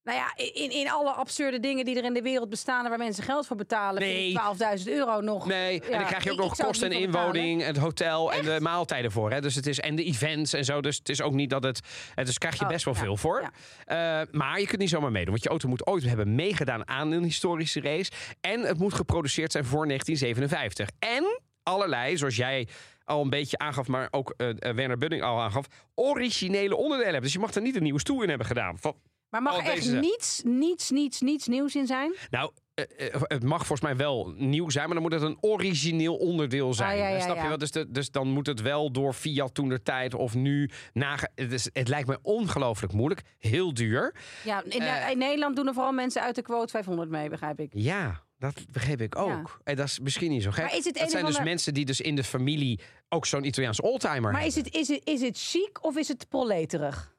[0.07, 2.83] Nou ja, in, in alle absurde dingen die er in de wereld bestaan...
[2.85, 4.29] en waar mensen geld voor betalen...
[4.29, 4.41] ik
[4.79, 5.47] 12.000 euro nog...
[5.47, 8.57] Nee, en dan krijg je ook ik- nog kosten en inwoning, het hotel en de
[8.61, 9.31] maaltijden voor.
[9.31, 9.41] Hè?
[9.41, 10.81] Dus het is, en de events en zo.
[10.81, 11.81] Dus het is ook niet dat het.
[12.15, 13.51] en Dus krijg je Oh, best wel ja, veel voor.
[13.87, 14.21] ja.
[14.21, 15.31] Eh, maar je kunt niet zomaar meedoen.
[15.31, 18.11] Want je auto moet ooit hebben meegedaan aan een historische race.
[18.41, 20.89] En het moet geproduceerd zijn voor 1957.
[20.99, 22.69] En allerlei, zoals jij
[23.05, 27.23] al een beetje aangaf, maar ook eh, eh, Werner Budding al aangaf, originele onderdelen hebben.
[27.23, 28.79] Dus je mag er niet een nieuwe stoel in hebben gedaan.
[28.79, 28.97] Van,
[29.31, 32.15] Maar mag Oh, er echt deze- niets, niets, niets, niets nieuws in zijn?
[32.31, 32.85] Nou, eh,
[33.15, 36.75] eh, het mag volgens mij wel nieuw zijn, maar dan moet het een origineel onderdeel
[36.75, 36.91] zijn.
[36.93, 37.43] Ah, ja, ja, Snap ja.
[37.43, 37.59] je wel?
[37.59, 41.31] Dus, de- dus dan moet het wel door Fiat toen de tijd of nu nage...
[41.35, 44.15] Het, is, het lijkt me ongelooflijk moeilijk, heel duur.
[44.45, 45.11] Ja, in, Eh.
[45.11, 47.71] in Nederland doen er vooral mensen uit de quote 500 mee, begrijp ik.
[47.75, 49.61] Ja, dat begreep ik ook.
[49.65, 50.65] En dat is misschien niet zo gek.
[50.65, 53.83] Maar is het dat zijn dus mensen die dus in de familie ook zo'n Italiaanse
[53.83, 54.73] oldtimer Maar is hebben.
[54.73, 57.15] het, is, het, is het chic of is het proleterig?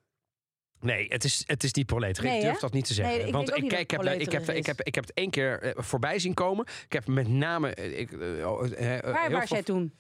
[0.80, 2.24] Nee, het is, het is niet proleter.
[2.24, 2.60] Nee, ik durf hè?
[2.60, 3.18] dat niet te zeggen.
[3.18, 5.04] Nee, ik Want ik, niet ik, heb, het ik, heb, proleterig ik, heb, ik heb
[5.04, 6.66] het één keer eh, voorbij zien komen.
[6.86, 7.74] Ik heb met name...
[7.74, 8.68] eh, Ik, eh, oh,
[9.02, 9.94] Waar was jij toen?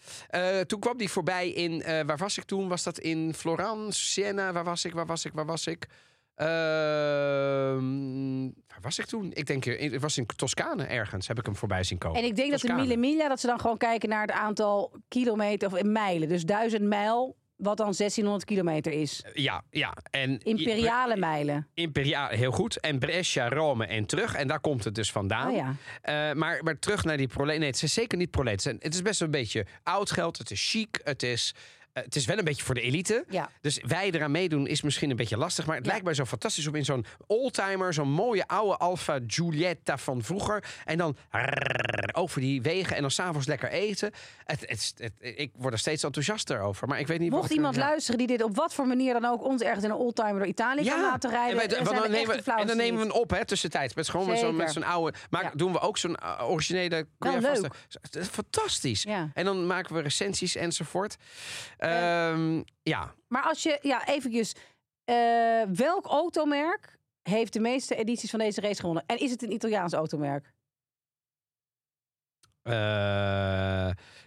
[0.67, 1.83] Toen kwam die voorbij in.
[2.05, 2.67] waar was ik toen?
[2.67, 4.51] Was dat in Florence, Siena?
[4.51, 4.93] Waar was ik?
[4.93, 5.33] Waar was ik?
[5.33, 5.87] Waar was ik?
[6.35, 6.47] Ehm,
[8.67, 9.31] waar was ik toen?
[9.33, 11.27] Ik denk, ik was in Toscane ergens.
[11.27, 12.21] Heb ik hem voorbij zien komen.
[12.21, 12.73] En ik denk dat de.
[12.73, 16.27] Mille Miglia, dat ze dan gewoon kijken naar het aantal kilometer of in mijlen.
[16.27, 19.23] Dus duizend mijl Wat dan 1600 kilometer is.
[19.33, 19.93] Ja, ja.
[20.09, 21.67] En Imperiale mijlen.
[21.73, 22.79] Imperiaal, heel goed.
[22.79, 24.35] En Brescia, Rome en terug.
[24.35, 25.49] En daar komt het dus vandaan.
[25.49, 25.75] Oh ja.
[26.01, 27.59] Eh, maar, maar terug naar die proleet.
[27.59, 28.63] Nee, het is zeker niet proleet.
[28.63, 30.37] Het is best wel een beetje oud geld.
[30.37, 30.99] Het is chic.
[31.03, 31.55] Het is,
[32.03, 33.25] het is wel een beetje voor de elite.
[33.29, 33.49] Ja.
[33.61, 35.65] Dus wij eraan meedoen is misschien een beetje lastig.
[35.65, 35.89] Maar het Ja.
[35.91, 37.93] lijkt mij zo fantastisch om in zo'n oldtimer...
[37.93, 40.63] zo'n mooie oude Alfa Giulietta van vroeger...
[40.85, 41.17] en dan
[42.13, 44.11] over die wegen en dan s'avonds lekker eten.
[44.45, 46.87] Het, het, ik word er steeds enthousiaster over.
[46.87, 47.81] Maar ik weet niet Mocht iemand ja.
[47.81, 50.45] luisteren die dit op wat voor manier dan ook ons ergens in een oldtimer door
[50.47, 51.61] Italië kan laten rijden.
[51.61, 53.93] en, wij- dan nemen, en dan nemen we hem op, hè, tussentijds.
[53.93, 54.83] Met gewoon zo'n, met Zeker.
[54.83, 55.17] zo'n oude.
[55.29, 55.51] Maar Ja.
[55.55, 57.07] doen we ook zo'n uh, originele.
[57.19, 58.25] Wel vast- leuk.
[58.25, 59.03] Fantastisch.
[59.03, 59.29] Ja.
[59.33, 61.17] En dan maken we recensies enzovoort.
[61.87, 63.13] Ehm, ja.
[63.27, 64.55] Maar als je, ja, eventjes.
[65.03, 69.03] eh, welk automerk heeft de meeste edities van deze race gewonnen?
[69.05, 70.53] En is het een Italiaans automerk?
[72.61, 72.73] Eh,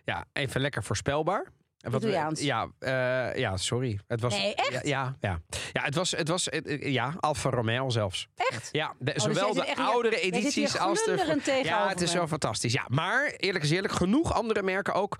[0.04, 1.46] ja, even lekker voorspelbaar.
[1.80, 2.02] Wat
[2.38, 3.98] ja, eh, ja, sorry.
[4.08, 4.70] Het was, Nee, echt?
[4.72, 5.40] Ja, ja, ja.
[5.72, 8.28] ja het was, het was eh, eh, ja, Alfa Romeo zelfs.
[8.36, 8.68] Echt?
[8.72, 11.60] Ja, de- dus zowel de oudere hier edities als de.
[11.62, 12.72] Ja, het is zo fantastisch.
[12.72, 15.18] Ja, maar eerlijk is eerlijk, genoeg andere merken ook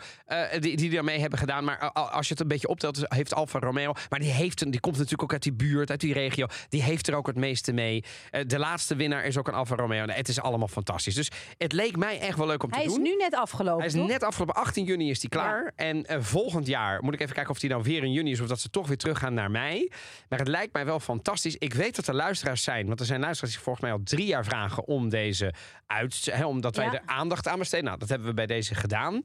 [0.60, 1.64] die, die daarmee hebben gedaan.
[1.64, 3.92] Maar als je het een beetje optelt, heeft Alfa Romeo.
[4.08, 6.46] Maar die, heeft een, die komt natuurlijk ook uit die buurt, uit die regio.
[6.68, 8.04] Die heeft er ook het meeste mee.
[8.46, 10.04] De laatste winnaar is ook een Alfa Romeo.
[10.04, 11.14] Nee, het is allemaal fantastisch.
[11.14, 13.02] Dus het leek mij echt wel leuk om Hij te is doen.
[13.02, 13.78] nu net afgelopen.
[13.78, 14.06] Hij is toch?
[14.06, 15.72] net afgelopen 18 juni is die klaar.
[15.76, 16.16] En eh,
[16.50, 18.60] volgend jaar moet ik even kijken of die nou weer in juni is of dat
[18.60, 19.88] ze toch weer teruggaan naar mei.
[20.28, 21.56] Maar het lijkt mij wel fantastisch.
[21.58, 24.26] Ik weet dat er luisteraars zijn, want er zijn luisteraars die volgens mij al drie
[24.26, 25.54] jaar vragen om deze
[25.86, 26.92] uit, hè, omdat wij Ja.
[26.92, 27.84] er aandacht aan besteden.
[27.84, 29.22] Nou, dat hebben we bij deze gedaan.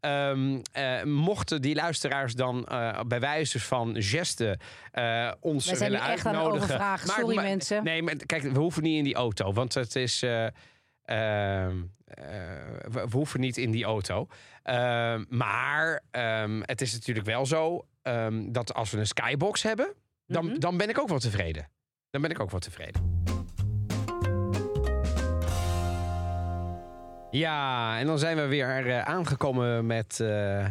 [0.00, 4.58] Ehm, eh, mochten die luisteraars dan eh, bij wijze van geste
[4.92, 6.64] eh, ons Wij zijn willen echt aan uitnodigen.
[6.64, 7.08] overvragen.
[7.08, 7.84] Sorry, mensen.
[7.84, 10.22] Nee, maar kijk, we hoeven niet in die auto, want het is.
[10.22, 10.44] eh,
[11.04, 12.24] ehm, eh,
[12.90, 14.26] we hoeven niet in die auto.
[14.64, 19.94] Ehm, maar ehm, het is natuurlijk wel zo ehm, dat als we een skybox hebben,
[20.26, 20.58] dan, Mhm.
[20.58, 21.68] dan ben ik ook wel tevreden.
[22.10, 23.22] Dan ben ik ook wel tevreden.
[27.30, 30.66] Ja, en dan zijn we weer eh, aangekomen met eh,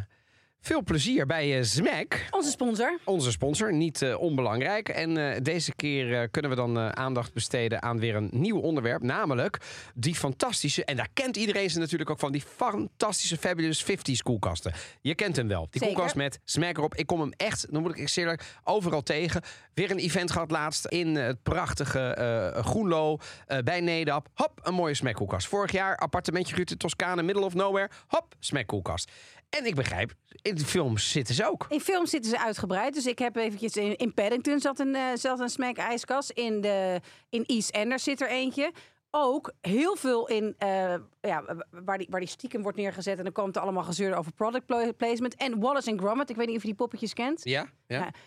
[0.64, 2.26] veel plezier bij eh Smack.
[2.30, 3.00] Onze sponsor.
[3.04, 4.90] Onze sponsor, niet eh, onbelangrijk.
[4.90, 9.02] En eh, deze keer kunnen we dan aandacht besteden aan weer een nieuw onderwerp.
[9.02, 9.58] Namelijk
[9.96, 14.74] die fantastische, en daar kent iedereen ze natuurlijk ook van, die fantastische Fabulous 50s koelkasten.
[15.02, 15.68] Je kent hem wel.
[15.70, 15.88] Die Zeker.
[15.88, 16.96] koelkast met smack erop.
[16.96, 19.42] Ik kom hem echt, dan moet ik eerlijk, overal tegen.
[19.74, 23.18] Weer een event gehad laatst in het prachtige Groenlo
[23.64, 24.28] bij Nedap.
[24.34, 25.48] Hop, een mooie smackkoelkast.
[25.48, 27.90] Vorig jaar appartementje Ruud in Toscane, middle of nowhere.
[28.08, 29.12] Hop, smackkoelkast.
[29.60, 31.66] En ik begrijp, in de films zitten ze ook.
[31.70, 32.94] In films zitten ze uitgebreid.
[32.94, 36.30] Dus ik heb eventjes in, in Paddington zat een, eh, zat een smack ijskast.
[36.30, 38.72] In, de, in EastEnders zit er eentje.
[39.12, 43.18] Ook heel veel in, eh, ja, waar, die, waar die stiekem wordt neergezet.
[43.18, 45.36] En dan komt er allemaal gezeur over product pla- placement.
[45.36, 47.42] En Wallace and Gromit, ik weet niet of je die poppetjes kent.
[47.44, 47.68] Ja?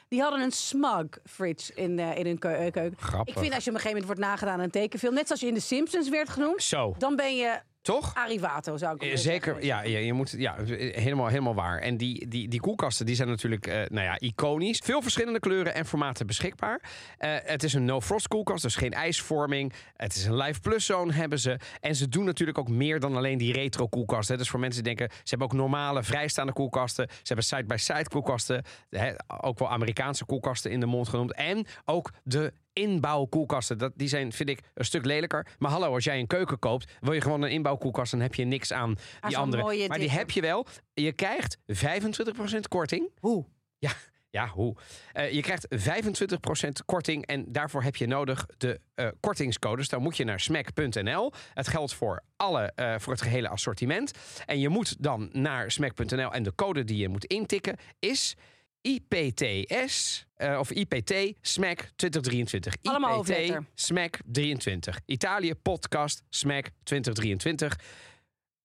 [0.08, 2.94] Die hadden een smug fridge in, eh, in hun keu- keuken.
[2.98, 3.34] Grappig.
[3.34, 5.14] Ik vind als je op een gegeven moment wordt nagedaan aan een tekenfilm...
[5.14, 6.62] net zoals je in The Simpsons werd genoemd...
[6.62, 8.14] Zo, dan ben je toch?
[8.14, 11.78] Arrivato, zou ik Zeker, ja, ja, je moet, ja helemaal, helemaal waar.
[11.78, 14.80] En die, die, die koelkasten die zijn natuurlijk eh, nou ja, iconisch.
[14.84, 16.80] Veel verschillende kleuren en formaten beschikbaar.
[17.18, 19.72] Eh, het is een no-frost koelkast, dus geen ijsvorming.
[19.96, 21.58] Het is een Live Plus zone hebben ze.
[21.80, 24.38] En ze doen natuurlijk ook meer dan alleen die retro koelkasten.
[24.38, 27.06] Dus voor mensen die denken, ze hebben ook normale vrijstaande koelkasten.
[27.08, 28.64] Ze hebben side-by-side koelkasten.
[28.90, 31.34] Hè, ook wel Amerikaanse koelkasten in de mond genoemd.
[31.34, 33.78] En ook de inbouwkoelkasten.
[33.78, 35.46] Dat, die zijn, vind ik, een stuk lelijker.
[35.58, 38.44] Maar hallo, als jij een keuken koopt, wil je gewoon een inbouwkoelkast, dan heb je
[38.44, 39.62] niks aan die andere.
[39.62, 40.66] mooie Maar die heb je wel.
[40.94, 43.10] Je krijgt 25% korting.
[43.20, 43.44] Hoe?
[43.78, 43.90] Ja,
[44.30, 44.76] ja hoe?
[45.12, 49.88] Eh, je krijgt 25% korting en daarvoor heb je nodig de eh, kortingscodes.
[49.88, 51.32] Dan moet je naar smack.nl.
[51.54, 54.10] Het geldt voor, alle, eh, voor het gehele assortiment.
[54.46, 58.36] En je moet dan naar smack.nl en de code die je moet intikken is
[58.80, 62.74] IPTS eh, of IPT SMAC 2023.
[62.82, 63.64] Allemaal IPT hoofdletter.
[63.74, 65.00] SMAC 23.
[65.06, 67.78] Italië podcast SMAC 2023.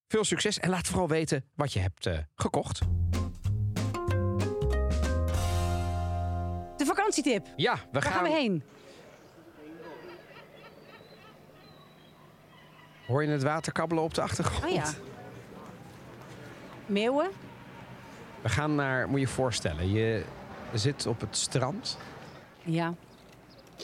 [0.08, 2.80] Veel succes en laat vooral weten wat je hebt eh, gekocht.
[6.76, 7.46] De vakantietip.
[7.56, 8.12] Ja, we Waar gaan.
[8.12, 8.62] gaan we heen?
[13.06, 14.64] Hoor je het water kabbelen op de achtergrond?
[14.64, 14.92] Oh ja.
[16.86, 17.30] Meeuwen?
[18.42, 20.24] We gaan naar, moet je je voorstellen, je
[20.74, 21.98] zit op het strand.
[22.62, 22.94] Ja.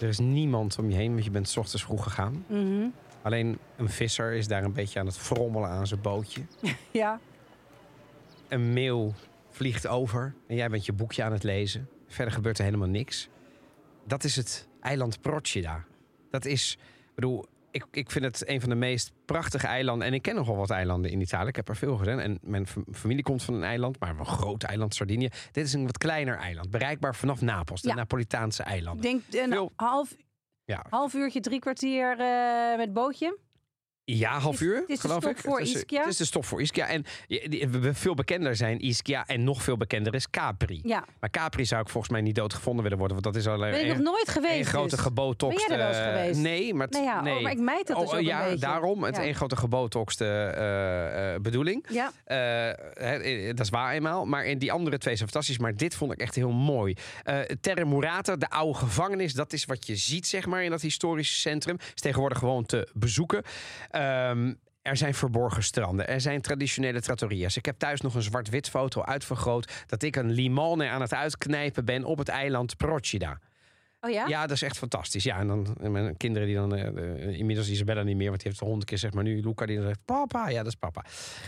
[0.01, 2.45] Er is niemand om je heen, want je bent 's ochtends vroeg gegaan.
[2.47, 2.89] Mhm.
[3.23, 6.43] Alleen een visser is daar een beetje aan het frommelen aan zijn bootje.
[6.91, 7.21] Ja.
[8.49, 9.13] Een meeuw
[9.51, 11.89] vliegt over en jij bent je boekje aan het lezen.
[12.07, 13.29] Verder gebeurt er helemaal niks.
[14.05, 15.85] Dat is het eiland Procida.
[16.31, 20.07] Dat is, ik bedoel, ik, ik vind het een van de meest prachtige eilanden.
[20.07, 21.49] En ik ken nogal wat eilanden in Italië.
[21.49, 22.21] Ik heb er veel gedaan.
[22.21, 25.29] En mijn familie komt van een eiland, maar een groot eiland, Sardinië.
[25.53, 26.71] Dit is een wat kleiner eiland.
[26.71, 27.95] Bereikbaar vanaf Napels, de Ja.
[27.95, 29.03] Napolitaanse Ik eilanden.
[29.03, 30.17] denk een Veel- half,
[30.65, 33.39] Ja, half uurtje, drie kwartier eh, met bootje.
[34.17, 35.39] Ja half Het is- uur, het is de geloof stop ik.
[35.39, 36.01] voor het is, Ischia.
[36.01, 36.87] Het is de stop voor Ischia.
[36.87, 37.05] En
[37.95, 40.81] veel bekender zijn Ischia en nog veel bekender is Capri.
[40.85, 43.71] Ja, Maar Capri zou ik volgens mij niet doodgevonden willen worden, want dat is alleen
[43.71, 44.59] ben ik nog nooit geweest.
[44.59, 45.05] een grote dus.
[45.05, 45.69] gebootokste.
[45.69, 46.41] Ben jij er wel eens geweest?
[46.41, 47.37] Nee, maar, Nee, ja, nee.
[47.37, 49.03] oh, maar ik mijt dat dus Oh, ook een ja, daarom.
[49.05, 49.23] Het Ja.
[49.23, 51.85] één grote gebootokste eh, eh, bedoeling.
[51.91, 52.69] Ja, Eh,
[53.49, 54.25] eh, dat is waar eenmaal.
[54.27, 55.59] Maar in die andere twee zijn fantastisch.
[55.59, 56.95] Maar dit vond ik echt heel mooi.
[57.25, 59.35] Eh Terre Murata, de oude gevangenis.
[59.35, 61.77] Dat is wat je ziet zeg maar, in dat historische centrum.
[61.95, 63.43] Is tegenwoordig gewoon te bezoeken.
[63.99, 66.09] Ehm, er zijn verborgen stranden.
[66.09, 67.57] Er zijn traditionele trattoria's.
[67.57, 69.85] Ik heb thuis nog een zwart-wit foto uitvergroot...
[69.87, 73.39] dat ik een limone aan het uitknijpen ben op het eiland Procida.
[74.01, 74.27] oh ja?
[74.27, 75.25] Ja, dat is echt fantastisch.
[75.25, 76.75] Ja, en dan en mijn kinderen die dan...
[76.75, 79.41] eh, inmiddels Isabella niet meer, want die heeft honderd keer zeg maar nu.
[79.41, 80.49] Luca die dan zegt, papa.
[80.49, 81.05] Ja, dat is papa.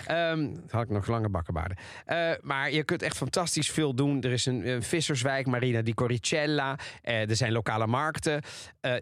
[0.06, 1.76] Ehm had ik nog lange bakkenbaarden.
[2.04, 4.22] Eh, maar je kunt echt fantastisch veel doen.
[4.22, 6.78] Er is een, een visserswijk, Marina di Coricella.
[7.02, 8.42] Eh, er zijn lokale markten.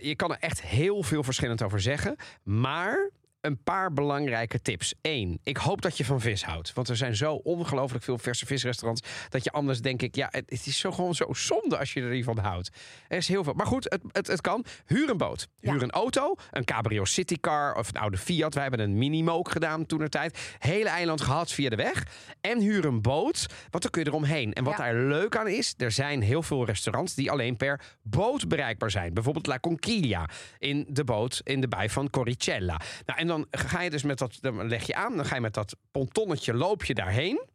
[0.00, 2.16] Je kan er echt heel veel verschillend over zeggen.
[2.42, 3.10] Maar...
[3.40, 4.94] Een paar belangrijke tips.
[5.02, 6.72] Eén, ik hoop dat je van vis houdt.
[6.72, 9.02] Want er zijn zo ongelooflijk veel verse visrestaurants.
[9.28, 12.10] Dat je anders denk ik, ja, het, is zo gewoon zo zonde als je er
[12.10, 12.70] niet van houdt.
[13.08, 13.52] Er is heel veel.
[13.52, 14.64] Maar goed, het, het, het kan.
[14.86, 15.48] Huur een boot.
[15.60, 15.72] Ja.
[15.72, 16.34] Huur een auto.
[16.50, 18.54] Een Cabrio Citycar of een oude Fiat.
[18.54, 20.38] Wij hebben een mini-mook gedaan toen er tijd.
[20.58, 22.06] Hele eiland gehad via de weg.
[22.40, 23.46] En huur een boot.
[23.70, 24.52] Want dan kun je eromheen.
[24.52, 24.84] En wat Ja.
[24.84, 29.14] daar leuk aan is, er zijn heel veel restaurants die alleen per boot bereikbaar zijn.
[29.14, 32.80] Bijvoorbeeld La Conchiglia in de boot in de bij van Coricella.
[33.06, 35.40] Nou, en dan ga je dus met dat, dan leg je aan, dan ga je
[35.40, 37.46] met dat pontonnetje loop je daarheen.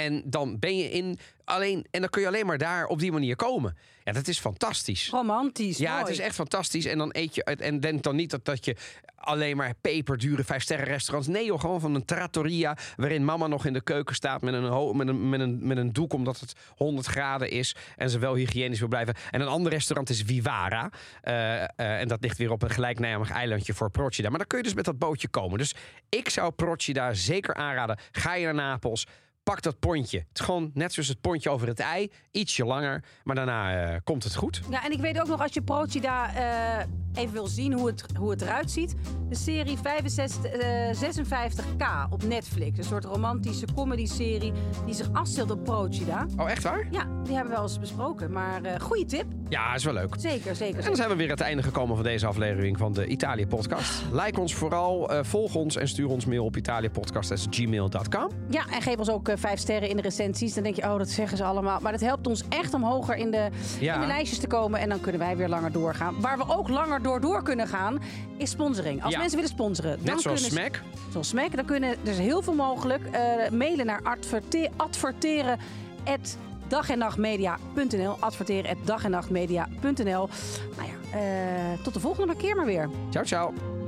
[0.00, 3.12] En dan ben je in alleen, en dan kun je alleen maar daar op die
[3.12, 3.76] manier komen.
[4.04, 5.08] Ja, dat is fantastisch.
[5.08, 6.02] Romantisch, Ja, mooi.
[6.02, 6.84] het is echt fantastisch.
[6.84, 7.44] En dan eet je.
[7.44, 8.76] En denk dan niet dat, dat je
[9.14, 11.28] alleen maar peperdure vijf sterren restaurants.
[11.28, 12.76] Nee joh, gewoon van een trattoria.
[12.96, 15.92] Waarin mama nog in de keuken staat met een, met een, met een, met een
[15.92, 16.12] doek.
[16.12, 17.74] Omdat het 100 graden is.
[17.96, 19.14] En ze wel hygiënisch wil blijven.
[19.30, 20.90] En een ander restaurant is Vivara.
[21.22, 24.28] Eh, eh, en dat ligt weer op een gelijknamig eilandje voor Procida.
[24.28, 25.58] Maar dan kun je dus met dat bootje komen.
[25.58, 25.74] Dus
[26.08, 27.98] ik zou Procida zeker aanraden.
[28.12, 29.06] Ga je naar Napels.
[29.42, 30.18] Pak dat pontje.
[30.18, 32.10] Het is gewoon net zoals het pontje over het ei.
[32.30, 33.04] Ietsje langer.
[33.24, 34.60] Maar daarna eh, komt het goed.
[34.70, 38.04] Ja, en ik weet ook nog als je Procida eh even wil zien hoe het,
[38.18, 38.94] hoe het eruit ziet.
[39.28, 42.78] De serie 65, eh, 56K op Netflix.
[42.78, 44.52] Een soort romantische comedy-serie
[44.84, 46.26] die zich afspeelt op Procida.
[46.36, 46.86] Oh, echt waar?
[46.90, 48.32] Ja, die hebben we wel eens besproken.
[48.32, 49.24] Maar eh goede tip.
[49.48, 50.14] Ja, is wel leuk.
[50.18, 50.78] Zeker, zeker.
[50.78, 53.46] En dan zijn we weer aan het einde gekomen van deze aflevering van de Italië
[53.46, 54.02] Podcast.
[54.12, 58.28] Like ons vooral, volg ons en stuur ons mail op italiëpodcast.gmail.com.
[58.50, 60.54] Ja, en geef ons ook eh, vijf sterren in de recensies.
[60.54, 61.78] Dan denk je, oh, dat zeggen ze allemaal.
[61.82, 63.48] Maar dat helpt ons echt om hoger in de,
[63.80, 63.94] Ja.
[63.94, 64.80] in de lijstjes te komen.
[64.80, 66.20] En dan kunnen wij weer langer doorgaan.
[66.20, 67.98] Waar we ook langer door door kunnen gaan,
[68.36, 69.02] is sponsoring.
[69.02, 69.18] Als Ja.
[69.18, 70.82] mensen willen sponsoren, dan Net zoals kunnen ze- Smack.
[71.12, 73.02] Zoals Smack, dan kunnen er is heel veel mogelijk.
[73.10, 75.58] Eh, mailen naar adverte- adverteren
[76.04, 76.36] at
[76.68, 78.16] dag en nachtmedia.nl.
[78.20, 80.28] Adverteren at dag en nachtmedia.nl.
[80.76, 82.88] Nou ja, eh, tot de volgende keer maar weer.
[83.10, 83.79] Ciao, ciao.